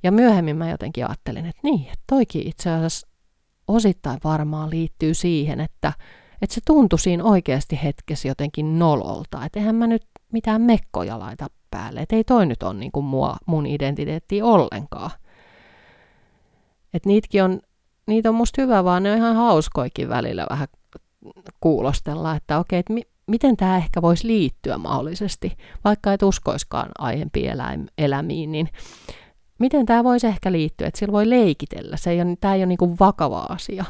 [0.04, 3.08] Ja myöhemmin mä jotenkin ajattelin, että niin, että toikin itse asiassa
[3.68, 5.94] osittain varmaan liittyy siihen, että,
[6.42, 9.46] että se tuntui siinä oikeasti hetkessä jotenkin nololta.
[9.46, 12.00] Että eihän mä nyt mitään mekkoja laita päälle.
[12.00, 15.12] Että ei toi nyt ole niin kuin mua, mun identiteetti ollenkaan.
[16.94, 17.62] Että niitäkin on,
[18.08, 20.68] niitä on musta hyvä, vaan ne on ihan hauskoikin välillä vähän
[21.60, 27.52] kuulostella, että okei, että mi, miten tämä ehkä voisi liittyä mahdollisesti, vaikka et uskoiskaan aiempiin
[27.98, 28.70] eläimiin, niin
[29.60, 31.98] miten tämä voisi ehkä liittyä, että sillä voi leikitellä.
[31.98, 33.86] Se ei ole, tämä ei ole niin kuin vakava asia.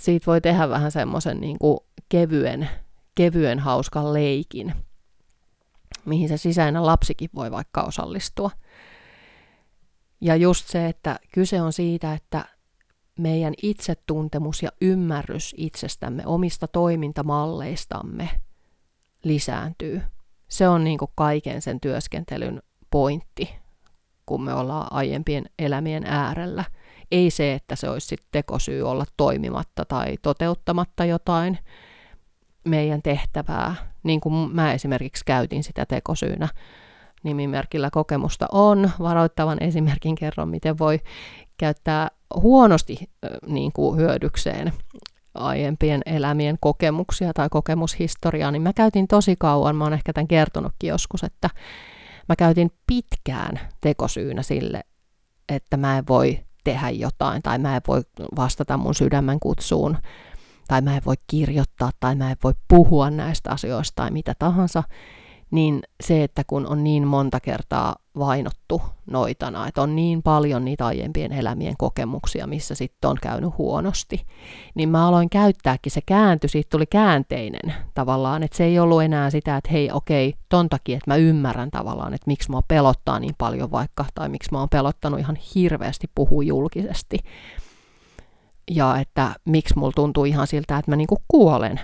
[0.00, 1.56] Siitä voi tehdä vähän semmoisen niin
[2.08, 2.68] kevyen,
[3.14, 4.74] kevyen hauskan leikin,
[6.04, 8.50] mihin se sisäinen lapsikin voi vaikka osallistua.
[10.20, 12.44] Ja just se, että kyse on siitä, että
[13.18, 18.30] meidän itsetuntemus ja ymmärrys itsestämme, omista toimintamalleistamme
[19.24, 20.02] lisääntyy.
[20.48, 23.54] Se on niin kaiken sen työskentelyn pointti,
[24.26, 26.64] kun me ollaan aiempien elämien äärellä.
[27.10, 31.58] Ei se, että se olisi sitten tekosyy olla toimimatta tai toteuttamatta jotain
[32.64, 36.48] meidän tehtävää, niin kuin mä esimerkiksi käytin sitä tekosyynä
[37.22, 38.90] nimimerkillä kokemusta on.
[39.00, 41.00] Varoittavan esimerkin kerron, miten voi
[41.56, 43.10] käyttää huonosti
[43.46, 44.72] niin kuin hyödykseen
[45.34, 50.88] aiempien elämien kokemuksia tai kokemushistoriaa, niin mä käytin tosi kauan, mä oon ehkä tämän kertonutkin
[50.88, 51.50] joskus, että
[52.28, 54.84] Mä käytin pitkään tekosyynä sille
[55.48, 58.02] että mä en voi tehdä jotain tai mä en voi
[58.36, 59.96] vastata mun sydämen kutsuun
[60.68, 64.82] tai mä en voi kirjoittaa tai mä en voi puhua näistä asioista tai mitä tahansa,
[65.54, 70.86] niin se, että kun on niin monta kertaa vainottu noitana, että on niin paljon niitä
[70.86, 74.26] aiempien elämien kokemuksia, missä sitten on käynyt huonosti,
[74.74, 79.30] niin mä aloin käyttääkin, se kääntyi, siitä tuli käänteinen tavallaan, että se ei ollut enää
[79.30, 83.34] sitä, että hei okei, ton takia, että mä ymmärrän tavallaan, että miksi mua pelottaa niin
[83.38, 87.18] paljon vaikka, tai miksi mä oon pelottanut ihan hirveästi puhua julkisesti,
[88.70, 91.80] ja että miksi mulla tuntuu ihan siltä, että mä niinku kuolen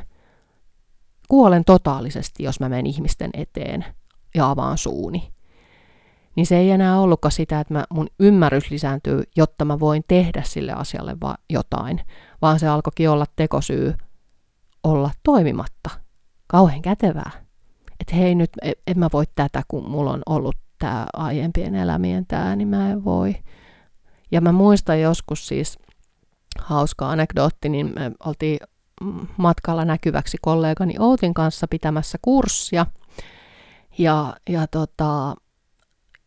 [1.30, 3.84] kuolen totaalisesti, jos mä menen ihmisten eteen
[4.34, 5.32] ja avaan suuni.
[6.36, 10.42] Niin se ei enää ollutkaan sitä, että mä, mun ymmärrys lisääntyy, jotta mä voin tehdä
[10.44, 12.00] sille asialle va- jotain,
[12.42, 13.94] vaan se alkoikin olla tekosyy
[14.84, 15.90] olla toimimatta.
[16.46, 17.30] Kauhean kätevää.
[18.00, 22.26] Että hei nyt, e, en mä voi tätä, kun mulla on ollut tämä aiempien elämien
[22.26, 23.34] tämä, niin mä en voi.
[24.30, 25.78] Ja mä muistan joskus siis,
[26.58, 28.58] hauska anekdootti, niin me oltiin
[29.36, 32.86] matkalla näkyväksi kollegani Outin kanssa pitämässä kurssia.
[33.98, 35.34] Ja, ja tota,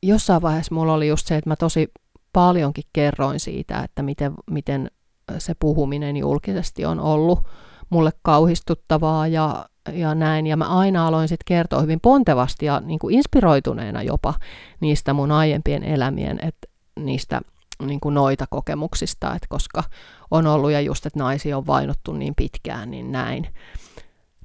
[0.03, 1.91] jossain vaiheessa mulla oli just se, että mä tosi
[2.33, 4.91] paljonkin kerroin siitä, että miten, miten
[5.37, 7.39] se puhuminen julkisesti on ollut
[7.89, 10.47] mulle kauhistuttavaa ja, ja näin.
[10.47, 14.33] Ja mä aina aloin sitten kertoa hyvin pontevasti ja niin kuin inspiroituneena jopa
[14.79, 16.67] niistä mun aiempien elämien, että
[16.99, 17.41] niistä
[17.85, 19.83] niin kuin noita kokemuksista, että koska
[20.33, 23.47] on ollut ja just, että naisia on vainottu niin pitkään, niin näin.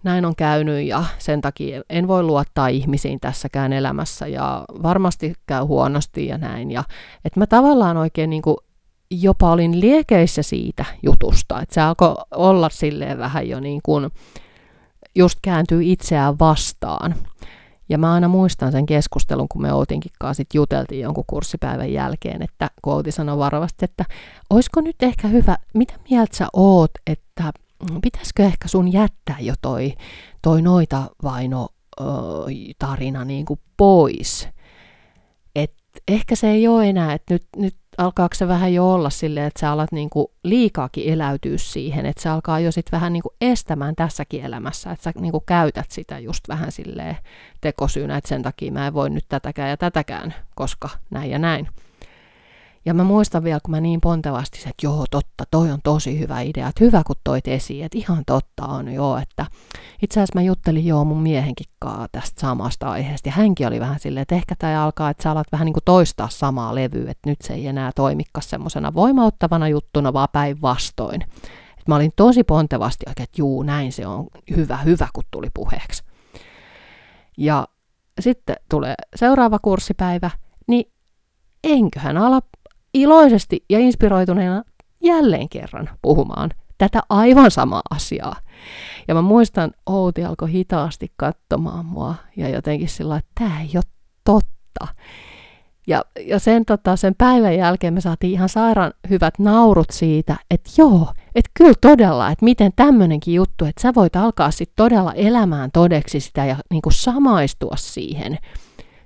[0.05, 5.65] Näin on käynyt ja sen takia en voi luottaa ihmisiin tässäkään elämässä ja varmasti käy
[5.65, 6.71] huonosti ja näin.
[6.71, 6.85] Ja,
[7.25, 8.57] että mä tavallaan oikein niin kuin
[9.11, 14.11] jopa olin liekeissä siitä jutusta, että se alkoi olla silleen vähän jo niin kuin
[15.15, 17.15] just kääntyy itseään vastaan.
[17.89, 22.43] Ja mä aina muistan sen keskustelun, kun me Outinkin kanssa sit juteltiin jonkun kurssipäivän jälkeen,
[22.43, 24.05] että kun Outi sanoi varovasti, että
[24.51, 27.53] olisiko nyt ehkä hyvä, mitä mieltä sä oot, että
[28.03, 29.95] pitäisikö ehkä sun jättää jo toi,
[30.43, 31.69] toi noita vaino
[32.79, 34.49] tarina niin kuin pois.
[35.57, 35.75] Et
[36.09, 39.61] ehkä se ei ole enää, että nyt, nyt alkaako se vähän jo olla silleen, että
[39.61, 44.45] sä alat niinku liikaakin eläytyä siihen, että se alkaa jo sitten vähän niinku estämään tässäkin
[44.45, 47.17] elämässä, että sä niinku käytät sitä just vähän silleen
[47.61, 51.69] tekosyynä, että sen takia mä en voi nyt tätäkään ja tätäkään, koska näin ja näin.
[52.89, 56.41] Ja mä muistan vielä, kun mä niin pontevasti että joo, totta, toi on tosi hyvä
[56.41, 59.47] idea, että hyvä kun toit esiin, että ihan totta on joo, että
[60.03, 61.67] itse asiassa mä juttelin joo mun miehenkin
[62.13, 65.47] tästä samasta aiheesta, ja hänkin oli vähän silleen, että ehkä tämä alkaa, että sä alat
[65.53, 70.13] vähän niin kuin toistaa samaa levyä, että nyt se ei enää toimikka semmoisena voimauttavana juttuna,
[70.13, 71.21] vaan päinvastoin.
[71.89, 76.03] Mä olin tosi pontevasti oikein, että juu, näin se on hyvä, hyvä, kun tuli puheeksi.
[77.37, 77.69] Ja
[78.21, 80.31] sitten tulee seuraava kurssipäivä,
[80.69, 80.93] niin
[81.65, 82.41] enköhän ala
[82.95, 84.63] iloisesti ja inspiroituneena
[85.05, 88.37] jälleen kerran puhumaan tätä aivan samaa asiaa.
[89.09, 93.85] Ja mä muistan, Outi alkoi hitaasti katsomaan mua ja jotenkin sillä että tämä ei ole
[94.25, 94.95] totta.
[95.87, 100.71] Ja, ja sen, tota, sen päivän jälkeen me saatiin ihan sairaan hyvät naurut siitä, että
[100.79, 105.71] joo, että kyllä todella, että miten tämmöinenkin juttu, että sä voit alkaa sitten todella elämään
[105.73, 108.39] todeksi sitä ja niin kuin samaistua siihen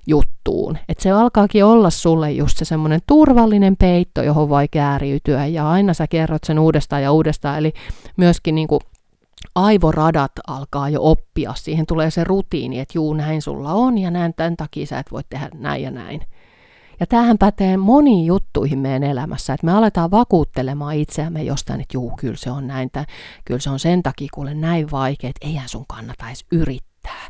[0.07, 0.77] juttuun.
[0.89, 5.93] Että se alkaakin olla sulle just se semmoinen turvallinen peitto, johon voi kääriytyä ja aina
[5.93, 7.57] sä kerrot sen uudestaan ja uudestaan.
[7.57, 7.73] Eli
[8.17, 8.81] myöskin niin kuin
[9.55, 11.53] aivoradat alkaa jo oppia.
[11.55, 15.11] Siihen tulee se rutiini, että juu, näin sulla on ja näin tämän takia sä et
[15.11, 16.21] voi tehdä näin ja näin.
[16.99, 22.13] Ja tämähän pätee moniin juttuihin meidän elämässä, että me aletaan vakuuttelemaan itseämme jostain, että juu,
[22.19, 23.05] kyllä se on näin, tai
[23.45, 27.29] kyllä se on sen takia, kuule näin vaikea, että eihän sun kannata edes yrittää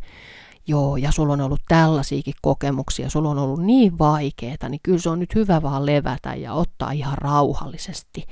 [0.67, 5.09] joo, ja sulla on ollut tällaisiakin kokemuksia, sulla on ollut niin vaikeeta, niin kyllä se
[5.09, 8.23] on nyt hyvä vaan levätä ja ottaa ihan rauhallisesti.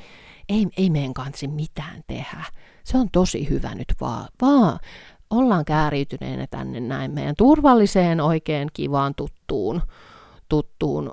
[0.49, 2.43] Ei, ei meidän kansi mitään tehdä.
[2.83, 4.79] Se on tosi hyvä nyt vaan, vaan
[5.29, 9.81] ollaan kääriytyneenä tänne näin meidän turvalliseen, oikein kivaan tuttuun,
[10.49, 11.11] tuttuun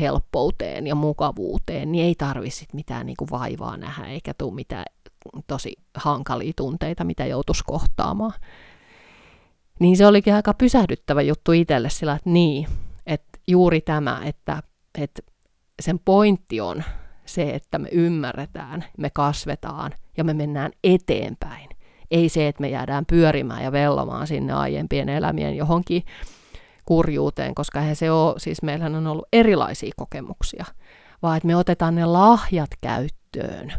[0.00, 4.84] helppouteen ja mukavuuteen, niin ei tarvitse mitään niin kuin vaivaa nähdä, eikä tule mitään
[5.46, 8.32] tosi hankalia tunteita, mitä joutuisi kohtaamaan.
[9.80, 12.66] Niin se olikin aika pysähdyttävä juttu itselle sillä, että niin,
[13.06, 14.62] että juuri tämä, että,
[14.98, 15.22] että
[15.80, 16.84] sen pointti on
[17.26, 21.68] se, että me ymmärretään, me kasvetaan ja me mennään eteenpäin.
[22.10, 26.02] Ei se, että me jäädään pyörimään ja vellomaan sinne aiempien elämien johonkin
[26.84, 30.64] kurjuuteen, koska eihän se ole, siis meillähän on ollut erilaisia kokemuksia,
[31.22, 33.72] vaan että me otetaan ne lahjat käyttöön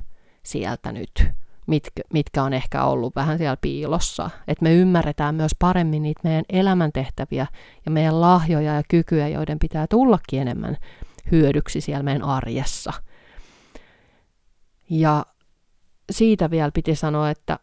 [0.43, 1.29] sieltä nyt
[1.69, 4.29] mitkä, mitkä on ehkä ollut vähän siellä piilossa.
[4.47, 7.47] Että me ymmärretään myös paremmin niitä meidän elämäntehtäviä
[7.85, 10.77] ja meidän lahjoja ja kykyjä, joiden pitää tullakin enemmän
[11.31, 12.93] hyödyksi siellä meidän arjessa.
[14.89, 15.25] Ja
[16.11, 17.59] siitä vielä piti sanoa, että,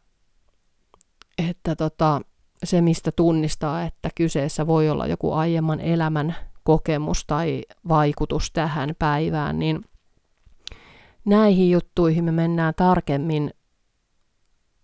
[1.49, 2.21] että tota,
[2.65, 9.59] se, mistä tunnistaa, että kyseessä voi olla joku aiemman elämän kokemus tai vaikutus tähän päivään,
[9.59, 9.85] niin
[11.25, 13.51] näihin juttuihin me mennään tarkemmin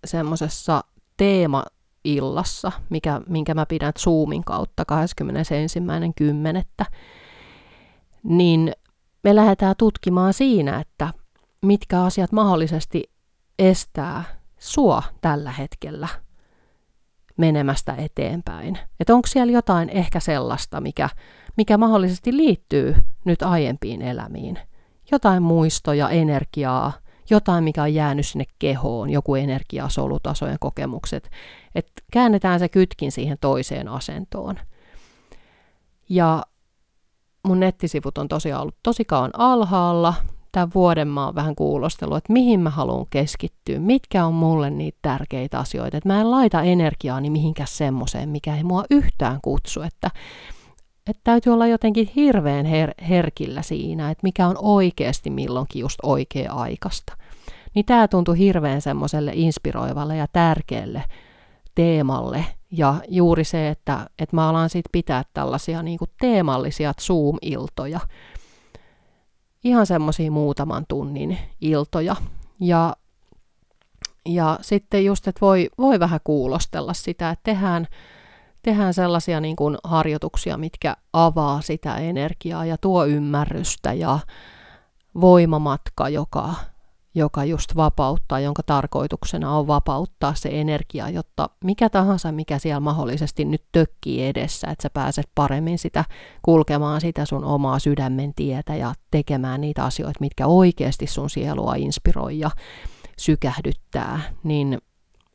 [0.04, 0.84] semmoisessa
[1.16, 4.84] teemaillassa, mikä, minkä mä pidän Zoomin kautta
[6.82, 6.86] 21.10.
[8.22, 8.72] Niin
[9.24, 11.08] me lähdetään tutkimaan siinä, että
[11.62, 13.10] mitkä asiat mahdollisesti
[13.58, 14.24] estää
[14.58, 16.08] sua tällä hetkellä
[17.36, 18.78] menemästä eteenpäin.
[19.00, 21.08] Että onko siellä jotain ehkä sellaista, mikä,
[21.56, 24.58] mikä mahdollisesti liittyy nyt aiempiin elämiin.
[25.12, 26.92] Jotain muistoja, energiaa,
[27.30, 31.30] jotain, mikä on jäänyt sinne kehoon, joku energiasolutasojen kokemukset.
[31.74, 34.56] Että käännetään se kytkin siihen toiseen asentoon.
[36.08, 36.42] Ja
[37.46, 40.14] mun nettisivut on tosiaan ollut tosi kauan alhaalla,
[40.52, 44.98] tämän vuoden mä oon vähän kuulostellut, että mihin mä haluan keskittyä, mitkä on mulle niitä
[45.02, 45.96] tärkeitä asioita.
[45.96, 49.82] Että mä en laita energiaani mihinkään semmoiseen, mikä ei mua yhtään kutsu.
[49.82, 50.10] Että,
[51.06, 56.52] että täytyy olla jotenkin hirveän her- herkillä siinä, että mikä on oikeasti milloinkin just oikea
[56.52, 57.16] aikasta.
[57.74, 61.02] Niin tämä tuntui hirveän semmoiselle inspiroivalle ja tärkeälle
[61.74, 62.46] teemalle.
[62.70, 68.00] Ja juuri se, että, että mä alan sitten pitää tällaisia niin teemallisia Zoom-iltoja,
[69.64, 72.16] ihan semmoisia muutaman tunnin iltoja.
[72.60, 72.96] Ja,
[74.26, 77.86] ja sitten just, että voi, voi vähän kuulostella sitä, että tehdään,
[78.62, 84.18] tehdään sellaisia niin kuin harjoituksia, mitkä avaa sitä energiaa ja tuo ymmärrystä ja
[85.20, 86.54] voimamatka, joka
[87.14, 93.44] joka just vapauttaa, jonka tarkoituksena on vapauttaa se energia, jotta mikä tahansa, mikä siellä mahdollisesti
[93.44, 96.04] nyt tökkii edessä, että sä pääset paremmin sitä
[96.42, 102.38] kulkemaan sitä sun omaa sydämen tietä ja tekemään niitä asioita, mitkä oikeasti sun sielua inspiroi
[102.38, 102.50] ja
[103.18, 104.78] sykähdyttää, niin,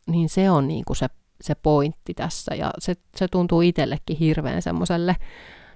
[0.07, 1.07] niin se on niin kuin se,
[1.41, 5.15] se pointti tässä ja se, se tuntuu itsellekin hirveän semmoiselle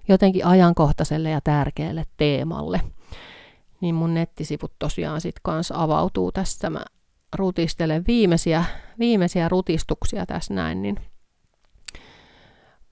[0.08, 2.82] jotenkin ajankohtaiselle ja tärkeälle teemalle
[3.82, 6.70] niin mun nettisivut tosiaan sitten kanssa avautuu tässä.
[6.70, 6.86] Mä
[7.36, 8.66] rutistelen viimeisiä,
[9.00, 11.00] viimeisiä rutistuksia tässä näin, niin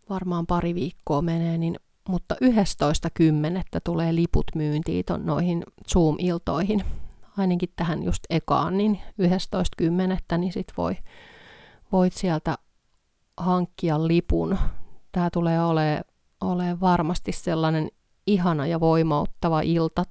[0.09, 1.79] varmaan pari viikkoa menee, niin,
[2.09, 2.49] mutta 11.10.
[3.83, 6.83] tulee liput myyntiin ton noihin Zoom-iltoihin.
[7.37, 8.99] Ainakin tähän just ekaan, niin
[10.31, 10.37] 11.10.
[10.37, 10.95] niin sit voi,
[11.91, 12.57] voit sieltä
[13.37, 14.57] hankkia lipun.
[15.11, 16.03] Tämä tulee olemaan
[16.41, 17.89] ole varmasti sellainen
[18.27, 20.03] ihana ja voimauttava ilta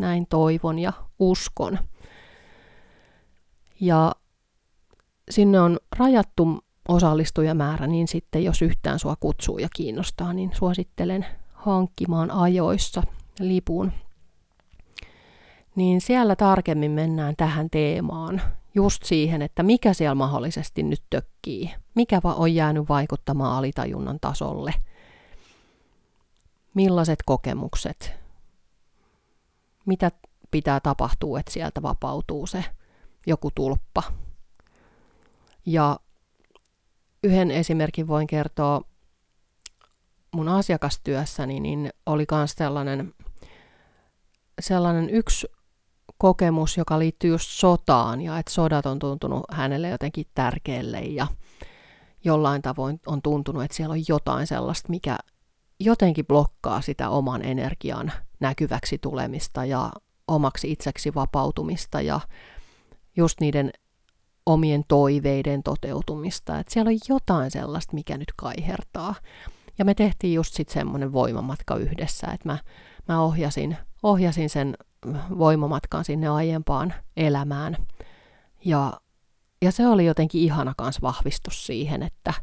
[0.00, 1.78] näin toivon ja uskon.
[3.80, 4.12] Ja
[5.30, 12.30] sinne on rajattu osallistujamäärä, niin sitten jos yhtään sua kutsuu ja kiinnostaa, niin suosittelen hankkimaan
[12.30, 13.02] ajoissa
[13.40, 13.92] lipun.
[15.74, 18.42] Niin siellä tarkemmin mennään tähän teemaan,
[18.74, 24.74] just siihen, että mikä siellä mahdollisesti nyt tökkii, mikä on jäänyt vaikuttamaan alitajunnan tasolle,
[26.74, 28.12] millaiset kokemukset,
[29.86, 30.10] mitä
[30.50, 32.64] pitää tapahtua, että sieltä vapautuu se
[33.26, 34.02] joku tulppa.
[35.66, 36.00] Ja
[37.24, 38.82] yhden esimerkin voin kertoa
[40.30, 43.14] mun asiakastyössäni, niin oli myös sellainen,
[44.60, 45.46] sellainen yksi
[46.18, 51.26] kokemus, joka liittyy just sotaan ja että sodat on tuntunut hänelle jotenkin tärkeälle ja
[52.24, 55.18] jollain tavoin on tuntunut, että siellä on jotain sellaista, mikä
[55.80, 59.92] jotenkin blokkaa sitä oman energian näkyväksi tulemista ja
[60.28, 62.20] omaksi itseksi vapautumista ja
[63.16, 63.70] just niiden
[64.46, 66.58] omien toiveiden toteutumista.
[66.58, 69.14] Että siellä on jotain sellaista, mikä nyt kaihertaa.
[69.78, 72.58] Ja me tehtiin just sitten semmoinen voimamatka yhdessä, että mä,
[73.08, 74.74] mä ohjasin, ohjasin sen
[75.38, 77.76] voimamatkan sinne aiempaan elämään.
[78.64, 78.92] Ja,
[79.62, 82.34] ja se oli jotenkin ihana kans vahvistus siihen, että,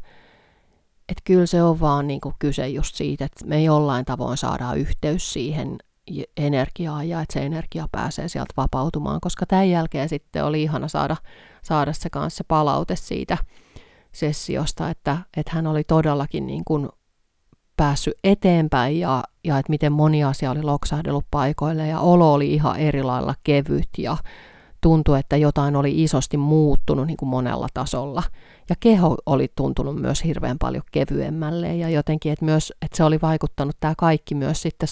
[1.09, 4.77] että kyllä se on vaan niin kuin kyse just siitä, että me jollain tavoin saadaan
[4.77, 5.77] yhteys siihen
[6.37, 11.15] energiaan ja että se energia pääsee sieltä vapautumaan, koska tämän jälkeen sitten oli ihana saada,
[11.61, 13.37] saada se kanssa palaute siitä
[14.11, 16.89] sessiosta, että, että hän oli todellakin niin kuin
[17.77, 22.79] päässyt eteenpäin ja, ja että miten moni asia oli loksahdellut paikoille ja olo oli ihan
[22.79, 24.17] eri lailla kevyt ja
[24.81, 28.23] tuntui, että jotain oli isosti muuttunut niin kuin monella tasolla.
[28.69, 33.21] Ja keho oli tuntunut myös hirveän paljon kevyemmälle ja jotenkin, että, myös, että se oli
[33.21, 34.89] vaikuttanut tämä kaikki myös sitten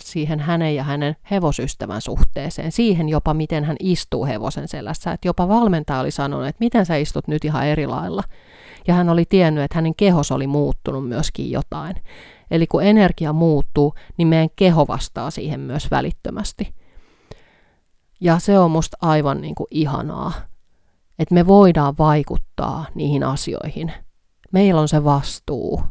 [0.00, 5.12] siihen hänen ja hänen hevosystävän suhteeseen, siihen jopa miten hän istuu hevosen selässä.
[5.12, 8.22] Että jopa valmentaja oli sanonut, että miten sä istut nyt ihan eri lailla.
[8.88, 11.96] Ja hän oli tiennyt, että hänen kehos oli muuttunut myöskin jotain.
[12.50, 16.74] Eli kun energia muuttuu, niin meidän keho vastaa siihen myös välittömästi.
[18.20, 20.32] Ja se on musta aivan niin kuin ihanaa,
[21.18, 23.92] että me voidaan vaikuttaa niihin asioihin.
[24.52, 25.82] Meillä on se vastuu.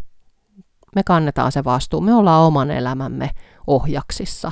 [0.95, 2.01] Me kannetaan se vastuu.
[2.01, 3.29] Me ollaan oman elämämme
[3.67, 4.51] ohjaksissa.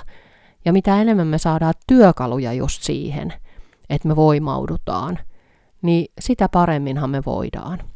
[0.65, 3.33] Ja mitä enemmän me saadaan työkaluja just siihen,
[3.89, 5.19] että me voimaudutaan,
[5.81, 7.94] niin sitä paremminhan me voidaan.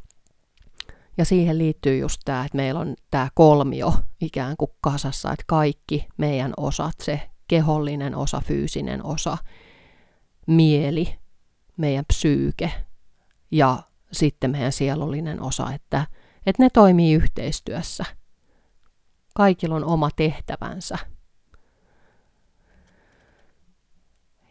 [1.20, 6.08] Ja siihen liittyy just tämä, että meillä on tämä kolmio ikään kuin kasassa, että kaikki
[6.18, 9.38] meidän osat, se kehollinen osa, fyysinen osa,
[10.48, 11.16] mieli,
[11.78, 12.72] meidän psyyke
[13.52, 16.08] ja sitten meidän sielullinen osa, että,
[16.46, 18.06] että ne toimii yhteistyössä.
[19.36, 20.98] Kaikilla on oma tehtävänsä.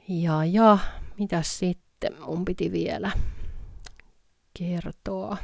[0.09, 0.79] Ja, ja,
[1.19, 3.11] mitä sitten mun piti vielä
[4.59, 5.37] kertoa?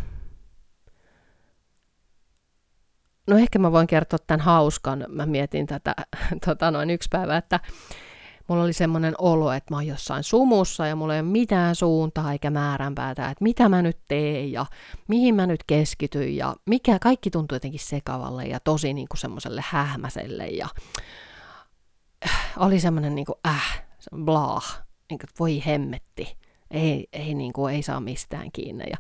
[3.27, 5.07] No ehkä mä voin kertoa tämän hauskan.
[5.09, 5.95] Mä mietin tätä
[6.47, 7.61] tota, noin yksi päivä, että
[8.49, 12.33] mulla oli semmoinen olo, että mä oon jossain sumussa ja mulla ei ole mitään suuntaa
[12.33, 14.67] eikä määränpäätä, että mitä mä nyt teen ja
[15.09, 19.65] mihin mä nyt keskityn ja mikä, kaikki tuntuu jotenkin sekavalle ja tosi niin kuin semmoiselle
[19.69, 20.69] hähmäselle ja
[22.57, 23.85] oli semmoinen niin kuin äh,
[24.25, 26.37] blah, niin kuin, voi hemmetti,
[26.71, 28.85] ei, ei, niin kuin, ei saa mistään kiinni.
[28.91, 28.97] Ja,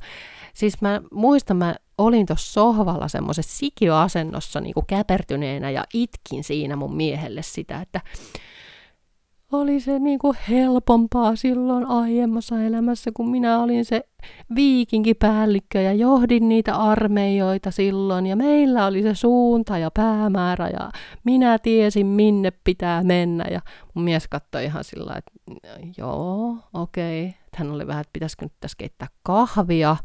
[0.54, 6.76] siis mä muistan, mä olin tuossa sohvalla semmoisessa sikioasennossa niin kuin käpertyneenä ja itkin siinä
[6.76, 8.00] mun miehelle sitä, että
[9.52, 14.04] oli se niin kuin helpompaa silloin aiemmassa elämässä, kun minä olin se
[14.54, 18.26] viikinkipäällikkö ja johdin niitä armeijoita silloin.
[18.26, 20.90] Ja meillä oli se suunta ja päämäärä ja
[21.24, 23.44] minä tiesin minne pitää mennä.
[23.50, 23.60] Ja
[23.94, 25.32] mun mies katsoi ihan sillä että
[25.98, 27.38] joo, okei, okay.
[27.56, 29.96] hän oli vähän, että pitäisikö nyt tässä keittää kahvia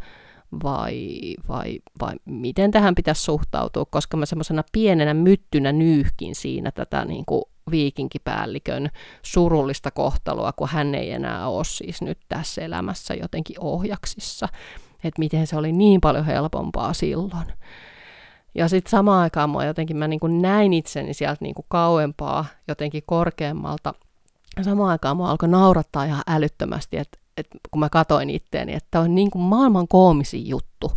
[0.63, 1.19] vai,
[1.49, 7.25] vai, vai miten tähän pitäisi suhtautua, koska mä semmoisena pienenä myttynä nyyhkin siinä tätä niin
[7.25, 8.89] kuin viikinkipäällikön
[9.21, 14.47] surullista kohtaloa, kun hän ei enää ole siis nyt tässä elämässä jotenkin ohjaksissa.
[15.03, 17.47] Että miten se oli niin paljon helpompaa silloin.
[18.55, 22.45] Ja sitten samaan aikaan mä jotenkin mä niin kuin näin itseni sieltä niin kuin kauempaa,
[22.67, 23.93] jotenkin korkeammalta.
[24.61, 29.15] Samaan aikaan mä alkoi naurattaa ihan älyttömästi, että, että kun mä katoin itteeni, että on
[29.15, 30.91] niin kuin maailman koomisin juttu.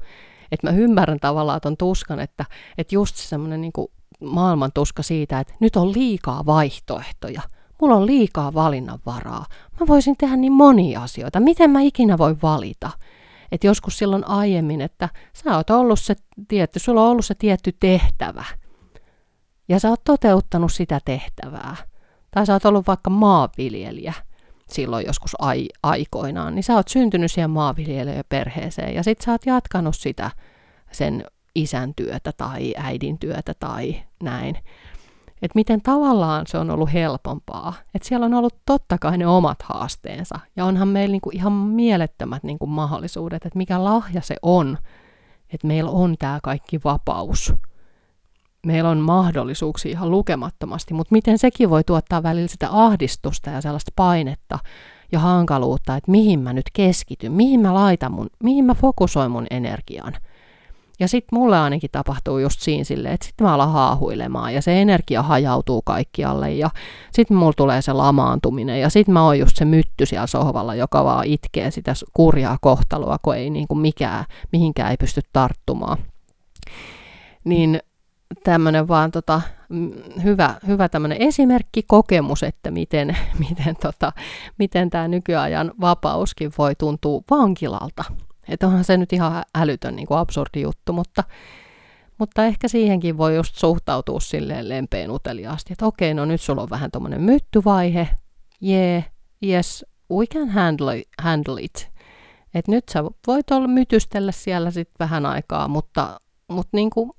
[0.53, 2.45] Että mä ymmärrän tavallaan ton tuskan, että,
[2.79, 3.89] että just semmoinen niin kuin
[4.21, 7.43] maailman tuska siitä, että nyt on liikaa vaihtoehtoja.
[7.81, 9.47] Mulla on liikaa valinnanvaraa.
[9.81, 11.41] Mä voisin tehdä niin monia asioita.
[11.41, 12.91] Miten mä ikinä voi valita?
[13.53, 16.17] Että joskus silloin aiemmin, että sä oot ollut se
[16.49, 18.45] tietty, sulla on ollut se tietty tehtävä.
[19.69, 21.77] Ja sä oot toteuttanut sitä tehtävää.
[22.31, 24.13] Tai sä oot ollut vaikka maanviljelijä
[24.69, 29.97] silloin joskus ai, aikoinaan, niin sä oot syntynyt siihen maanviljelijäperheeseen ja sit sä oot jatkanut
[29.97, 30.31] sitä
[30.93, 34.57] sen isän työtä tai äidin työtä tai näin.
[35.43, 37.75] Että miten tavallaan se on ollut helpompaa.
[37.95, 40.39] Että siellä on ollut totta kai ne omat haasteensa.
[40.57, 44.79] Ja onhan meillä niinku ihan mielettömät niinku mahdollisuudet, että mikä lahja se on,
[45.53, 47.55] että meillä on tämä kaikki vapaus.
[48.67, 53.93] Meillä on mahdollisuuksia ihan lukemattomasti, mutta miten sekin voi tuottaa välillä sitä ahdistusta ja sellaista
[53.97, 54.59] painetta
[55.13, 59.47] ja hankaluutta, että mihin mä nyt keskityn, mihin mä laitan mun, mihin mä fokusoin mun
[59.51, 60.13] energian–
[61.03, 64.83] ja sitten mulle ainakin tapahtuu just siinä silleen, että sitten mä alan haahuilemaan ja se
[64.83, 66.71] energia hajautuu kaikkialle ja
[67.13, 71.05] sitten mulla tulee se lamaantuminen ja sitten mä oon just se mytty siellä sohvalla, joka
[71.05, 75.99] vaan itkee sitä kurjaa kohtaloa, kun ei niin kuin mikään, mihinkään ei pysty tarttumaan.
[77.45, 77.81] Niin
[78.45, 79.41] tämmöinen vaan tota,
[80.25, 83.17] hyvä, hyvä tämmöinen esimerkki, kokemus, että miten,
[83.49, 84.13] miten, tota,
[84.59, 88.05] miten tämä nykyajan vapauskin voi tuntua vankilalta.
[88.49, 91.25] Että onhan se nyt ihan älytön niin kuin absurdi juttu, mutta,
[92.19, 96.71] mutta ehkä siihenkin voi just suhtautua silleen lempeen uteliaasti, että okei, no nyt sulla on
[96.71, 98.09] vähän tuommoinen myttyvaihe,
[98.63, 99.05] yeah,
[99.43, 99.85] yes,
[100.17, 101.03] we can handle.
[101.23, 101.93] Handle it.
[102.55, 107.11] Et nyt sä voit olla mytystellä siellä sitten vähän aikaa, mutta, mutta niin kuin,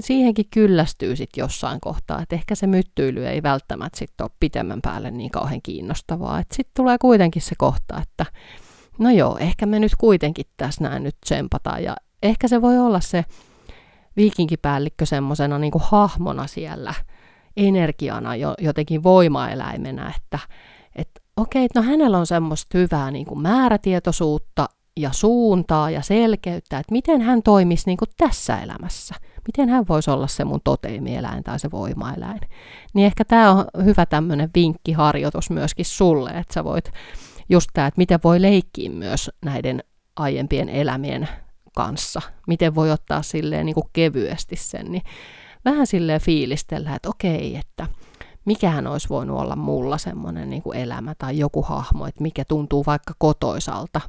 [0.00, 5.10] siihenkin kyllästyy sitten jossain kohtaa, että ehkä se myttyily ei välttämättä sitten ole pitemmän päälle
[5.10, 6.38] niin kauhean kiinnostavaa.
[6.38, 8.26] Että sitten tulee kuitenkin se kohta, että
[8.98, 11.82] no joo, ehkä me nyt kuitenkin tässä näin nyt tsempataan.
[11.82, 13.24] Ja ehkä se voi olla se
[14.16, 16.94] viikinkipäällikkö semmoisena niin hahmona siellä,
[17.56, 20.38] energiana, jo, jotenkin voimaeläimenä, että
[20.96, 26.92] et, okei, no hänellä on semmoista hyvää niin kuin määrätietoisuutta ja suuntaa ja selkeyttä, että
[26.92, 29.14] miten hän toimisi niin kuin tässä elämässä.
[29.46, 32.40] Miten hän voisi olla se mun toteimieläin tai se voimaeläin.
[32.94, 36.92] Niin ehkä tämä on hyvä tämmöinen vinkkiharjoitus myöskin sulle, että sä voit
[37.48, 39.84] just tämä, että miten voi leikkiä myös näiden
[40.16, 41.28] aiempien elämien
[41.74, 45.02] kanssa, miten voi ottaa silleen niin kuin kevyesti sen, niin
[45.64, 47.86] vähän silleen fiilistellä, että okei, että
[48.44, 52.84] mikähän olisi voinut olla mulla semmoinen niin kuin elämä tai joku hahmo, että mikä tuntuu
[52.86, 54.00] vaikka kotoisalta,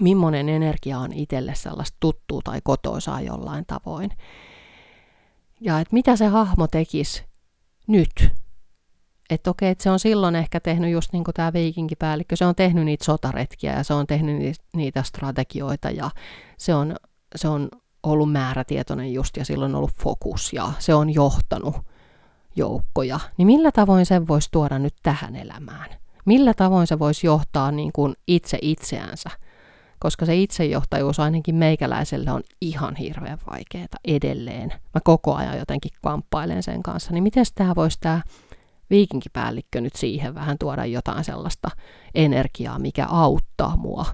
[0.00, 4.10] millainen energia on itselle sellaista tuttua tai kotoisaa jollain tavoin.
[5.64, 7.24] Ja että mitä se hahmo tekisi
[7.86, 8.30] nyt.
[9.30, 12.54] Että okei, että se on silloin ehkä tehnyt just niin kuin tämä viikinkipäällikkö, se on
[12.54, 16.10] tehnyt niitä sotaretkiä ja se on tehnyt niitä strategioita ja
[16.58, 16.96] se on,
[17.36, 17.68] se on
[18.02, 21.76] ollut määrätietoinen just ja silloin on ollut fokus ja se on johtanut
[22.56, 23.20] joukkoja.
[23.36, 25.90] Niin millä tavoin sen voisi tuoda nyt tähän elämään?
[26.24, 29.30] Millä tavoin se voisi johtaa niin kuin itse itseänsä?
[29.98, 34.68] Koska se itsejohtajuus ainakin meikäläiselle on ihan hirveän vaikeaa edelleen.
[34.68, 38.22] Mä koko ajan jotenkin kamppailen sen kanssa, niin miten tämä voisi tämä
[38.90, 41.68] viikinkipäällikkö nyt siihen vähän tuoda jotain sellaista
[42.14, 44.06] energiaa, mikä auttaa mua.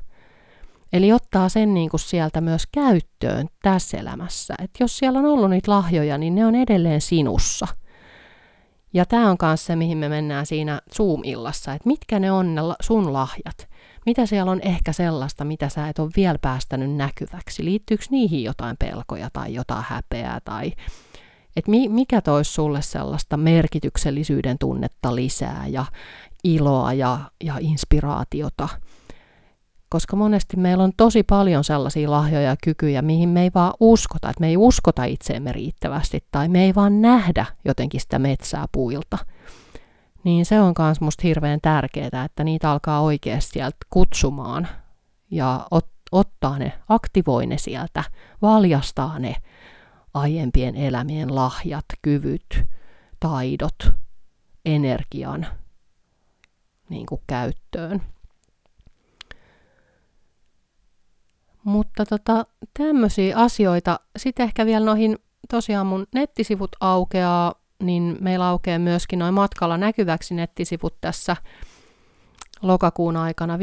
[0.92, 4.54] Eli ottaa sen niin kuin sieltä myös käyttöön tässä elämässä.
[4.58, 7.66] Että jos siellä on ollut niitä lahjoja, niin ne on edelleen sinussa.
[8.94, 12.62] Ja tämä on myös se, mihin me mennään siinä Zoom-illassa, että mitkä ne on ne
[12.80, 13.69] sun lahjat
[14.06, 17.64] mitä siellä on ehkä sellaista, mitä sä et ole vielä päästänyt näkyväksi?
[17.64, 20.72] Liittyykö niihin jotain pelkoja tai jotain häpeää tai
[21.56, 25.84] että mi, mikä toisi sulle sellaista merkityksellisyyden tunnetta lisää ja
[26.44, 28.68] iloa ja, ja inspiraatiota?
[29.88, 34.30] Koska monesti meillä on tosi paljon sellaisia lahjoja ja kykyjä, mihin me ei vaan uskota,
[34.30, 39.18] että me ei uskota itseemme riittävästi tai me ei vaan nähdä jotenkin sitä metsää puilta
[40.24, 44.68] niin se on myös musta hirveän tärkeää, että niitä alkaa oikeasti sieltä kutsumaan
[45.30, 48.04] ja ot- ottaa ne, aktivoi ne sieltä,
[48.42, 49.36] valjastaa ne
[50.14, 52.64] aiempien elämien lahjat, kyvyt,
[53.20, 53.92] taidot,
[54.64, 55.46] energian
[56.88, 58.02] niin kuin käyttöön.
[61.64, 62.44] Mutta tota,
[62.78, 65.18] tämmöisiä asioita, sitten ehkä vielä noihin,
[65.50, 71.36] tosiaan mun nettisivut aukeaa niin meillä aukeaa myöskin noin matkalla näkyväksi nettisivut tässä
[72.62, 73.58] lokakuun aikana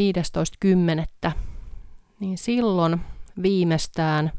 [1.26, 1.32] 15.10.
[2.20, 3.02] Niin silloin
[3.42, 4.32] viimeistään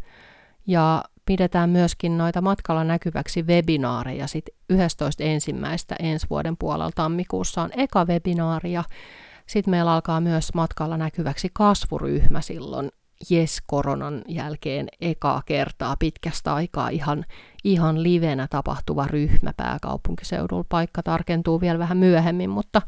[0.66, 4.26] ja pidetään myöskin noita matkalla näkyväksi webinaareja.
[4.26, 5.24] Sitten 11.
[5.24, 8.84] ensimmäistä ensi vuoden puolella tammikuussa on eka webinaari ja
[9.46, 12.90] sitten meillä alkaa myös matkalla näkyväksi kasvuryhmä silloin
[13.30, 17.24] jes koronan jälkeen ekaa kertaa pitkästä aikaa ihan,
[17.64, 20.64] ihan livenä tapahtuva ryhmä pääkaupunkiseudulla.
[20.68, 22.82] Paikka tarkentuu vielä vähän myöhemmin, mutta,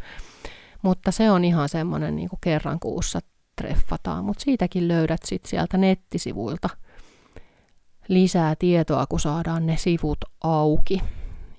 [0.83, 3.21] mutta se on ihan semmoinen niin kerran kuussa
[3.57, 4.25] treffataan.
[4.25, 6.69] Mutta siitäkin löydät sit sieltä nettisivuilta
[8.09, 11.01] lisää tietoa, kun saadaan ne sivut auki.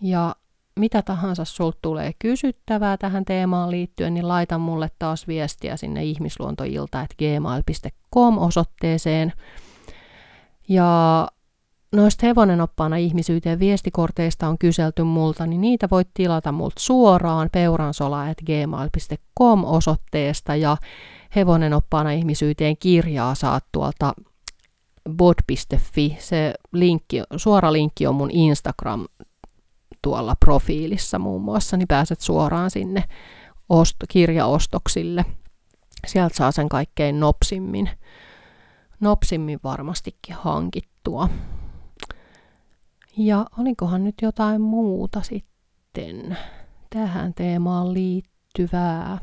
[0.02, 0.36] Ja
[0.80, 8.38] mitä tahansa sulta tulee kysyttävää tähän teemaan liittyen, niin laita mulle taas viestiä sinne ihmisluontoilta.gmail.com
[8.38, 9.34] osoitteeseen.
[10.70, 11.28] Ja
[11.96, 19.64] noista hevonen oppaana ihmisyyteen viestikorteista on kyselty multa, niin niitä voit tilata multa suoraan peuransola.gmail.com
[19.64, 20.78] osoitteesta ja
[21.36, 24.14] hevonen oppaana ihmisyyteen kirjaa saat tuolta
[25.10, 26.18] bot.fi.
[26.20, 29.06] Se linkki, suora linkki on mun Instagram
[30.02, 33.04] tuolla profiilissa muun muassa, niin pääset suoraan sinne
[33.70, 35.26] osto, kirjaostoksille.
[36.08, 37.90] Sieltä saa sen kaikkein nopsimmin,
[39.00, 41.30] nopsimmin varmastikin hankittua.
[43.18, 46.38] Ja olikohan nyt jotain muuta sitten
[46.90, 49.18] tähän teemaan liittyvää?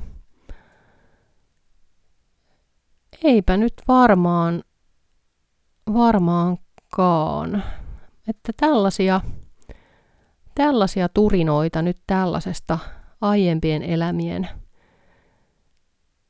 [3.24, 4.62] Eipä nyt varmaan,
[5.92, 7.62] varmaankaan.
[8.28, 9.20] Että tällaisia
[10.58, 12.78] tällaisia turinoita nyt tällaisesta
[13.20, 14.48] aiempien elämien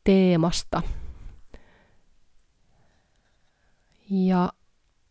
[0.05, 0.83] teemasta.
[4.11, 4.53] Ja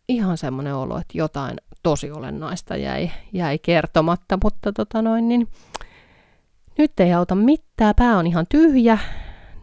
[0.10, 5.48] ihan semmoinen olo, että jotain tosi olennaista jäi, jäi kertomatta, mutta tota noin, niin
[6.78, 8.98] nyt ei auta mitään, pää on ihan tyhjä,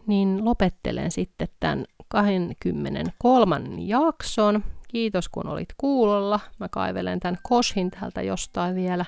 [0.07, 3.61] niin lopettelen sitten tämän 23.
[3.77, 4.63] jakson.
[4.87, 6.39] Kiitos kun olit kuulolla.
[6.59, 9.05] Mä kaivelen tämän koshin täältä jostain vielä.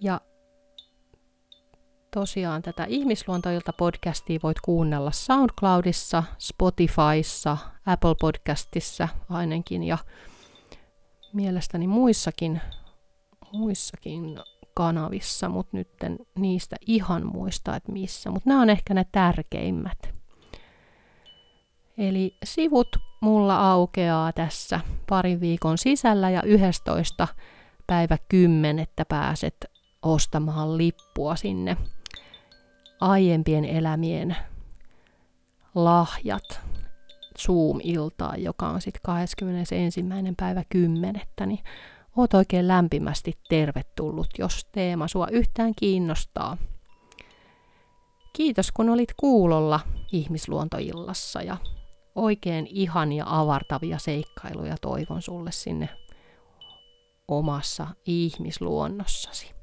[0.00, 0.20] Ja
[2.14, 7.56] tosiaan tätä Ihmisluontoilta podcastia voit kuunnella SoundCloudissa, Spotifyssa,
[7.86, 9.98] Apple Podcastissa ainakin ja
[11.32, 12.60] mielestäni muissakin,
[13.52, 14.40] muissakin
[14.74, 15.88] kanavissa, mutta nyt
[16.38, 18.30] niistä ihan muista, että missä.
[18.30, 19.98] Mutta nämä on ehkä ne tärkeimmät.
[21.98, 27.28] Eli sivut mulla aukeaa tässä parin viikon sisällä ja 11.
[27.86, 29.64] päivä 10, että pääset
[30.02, 31.76] ostamaan lippua sinne
[33.00, 34.36] aiempien elämien
[35.74, 36.60] lahjat
[37.38, 40.04] Zoom-iltaan, joka on sitten 21.
[40.36, 41.22] päivä 10.
[41.46, 41.64] Niin
[42.16, 46.56] oot oikein lämpimästi tervetullut, jos teema sua yhtään kiinnostaa.
[48.32, 49.80] Kiitos kun olit kuulolla
[50.12, 51.56] ihmisluontoillassa ja
[52.14, 55.88] oikein ihania avartavia seikkailuja toivon sulle sinne
[57.28, 59.53] omassa ihmisluonnossasi.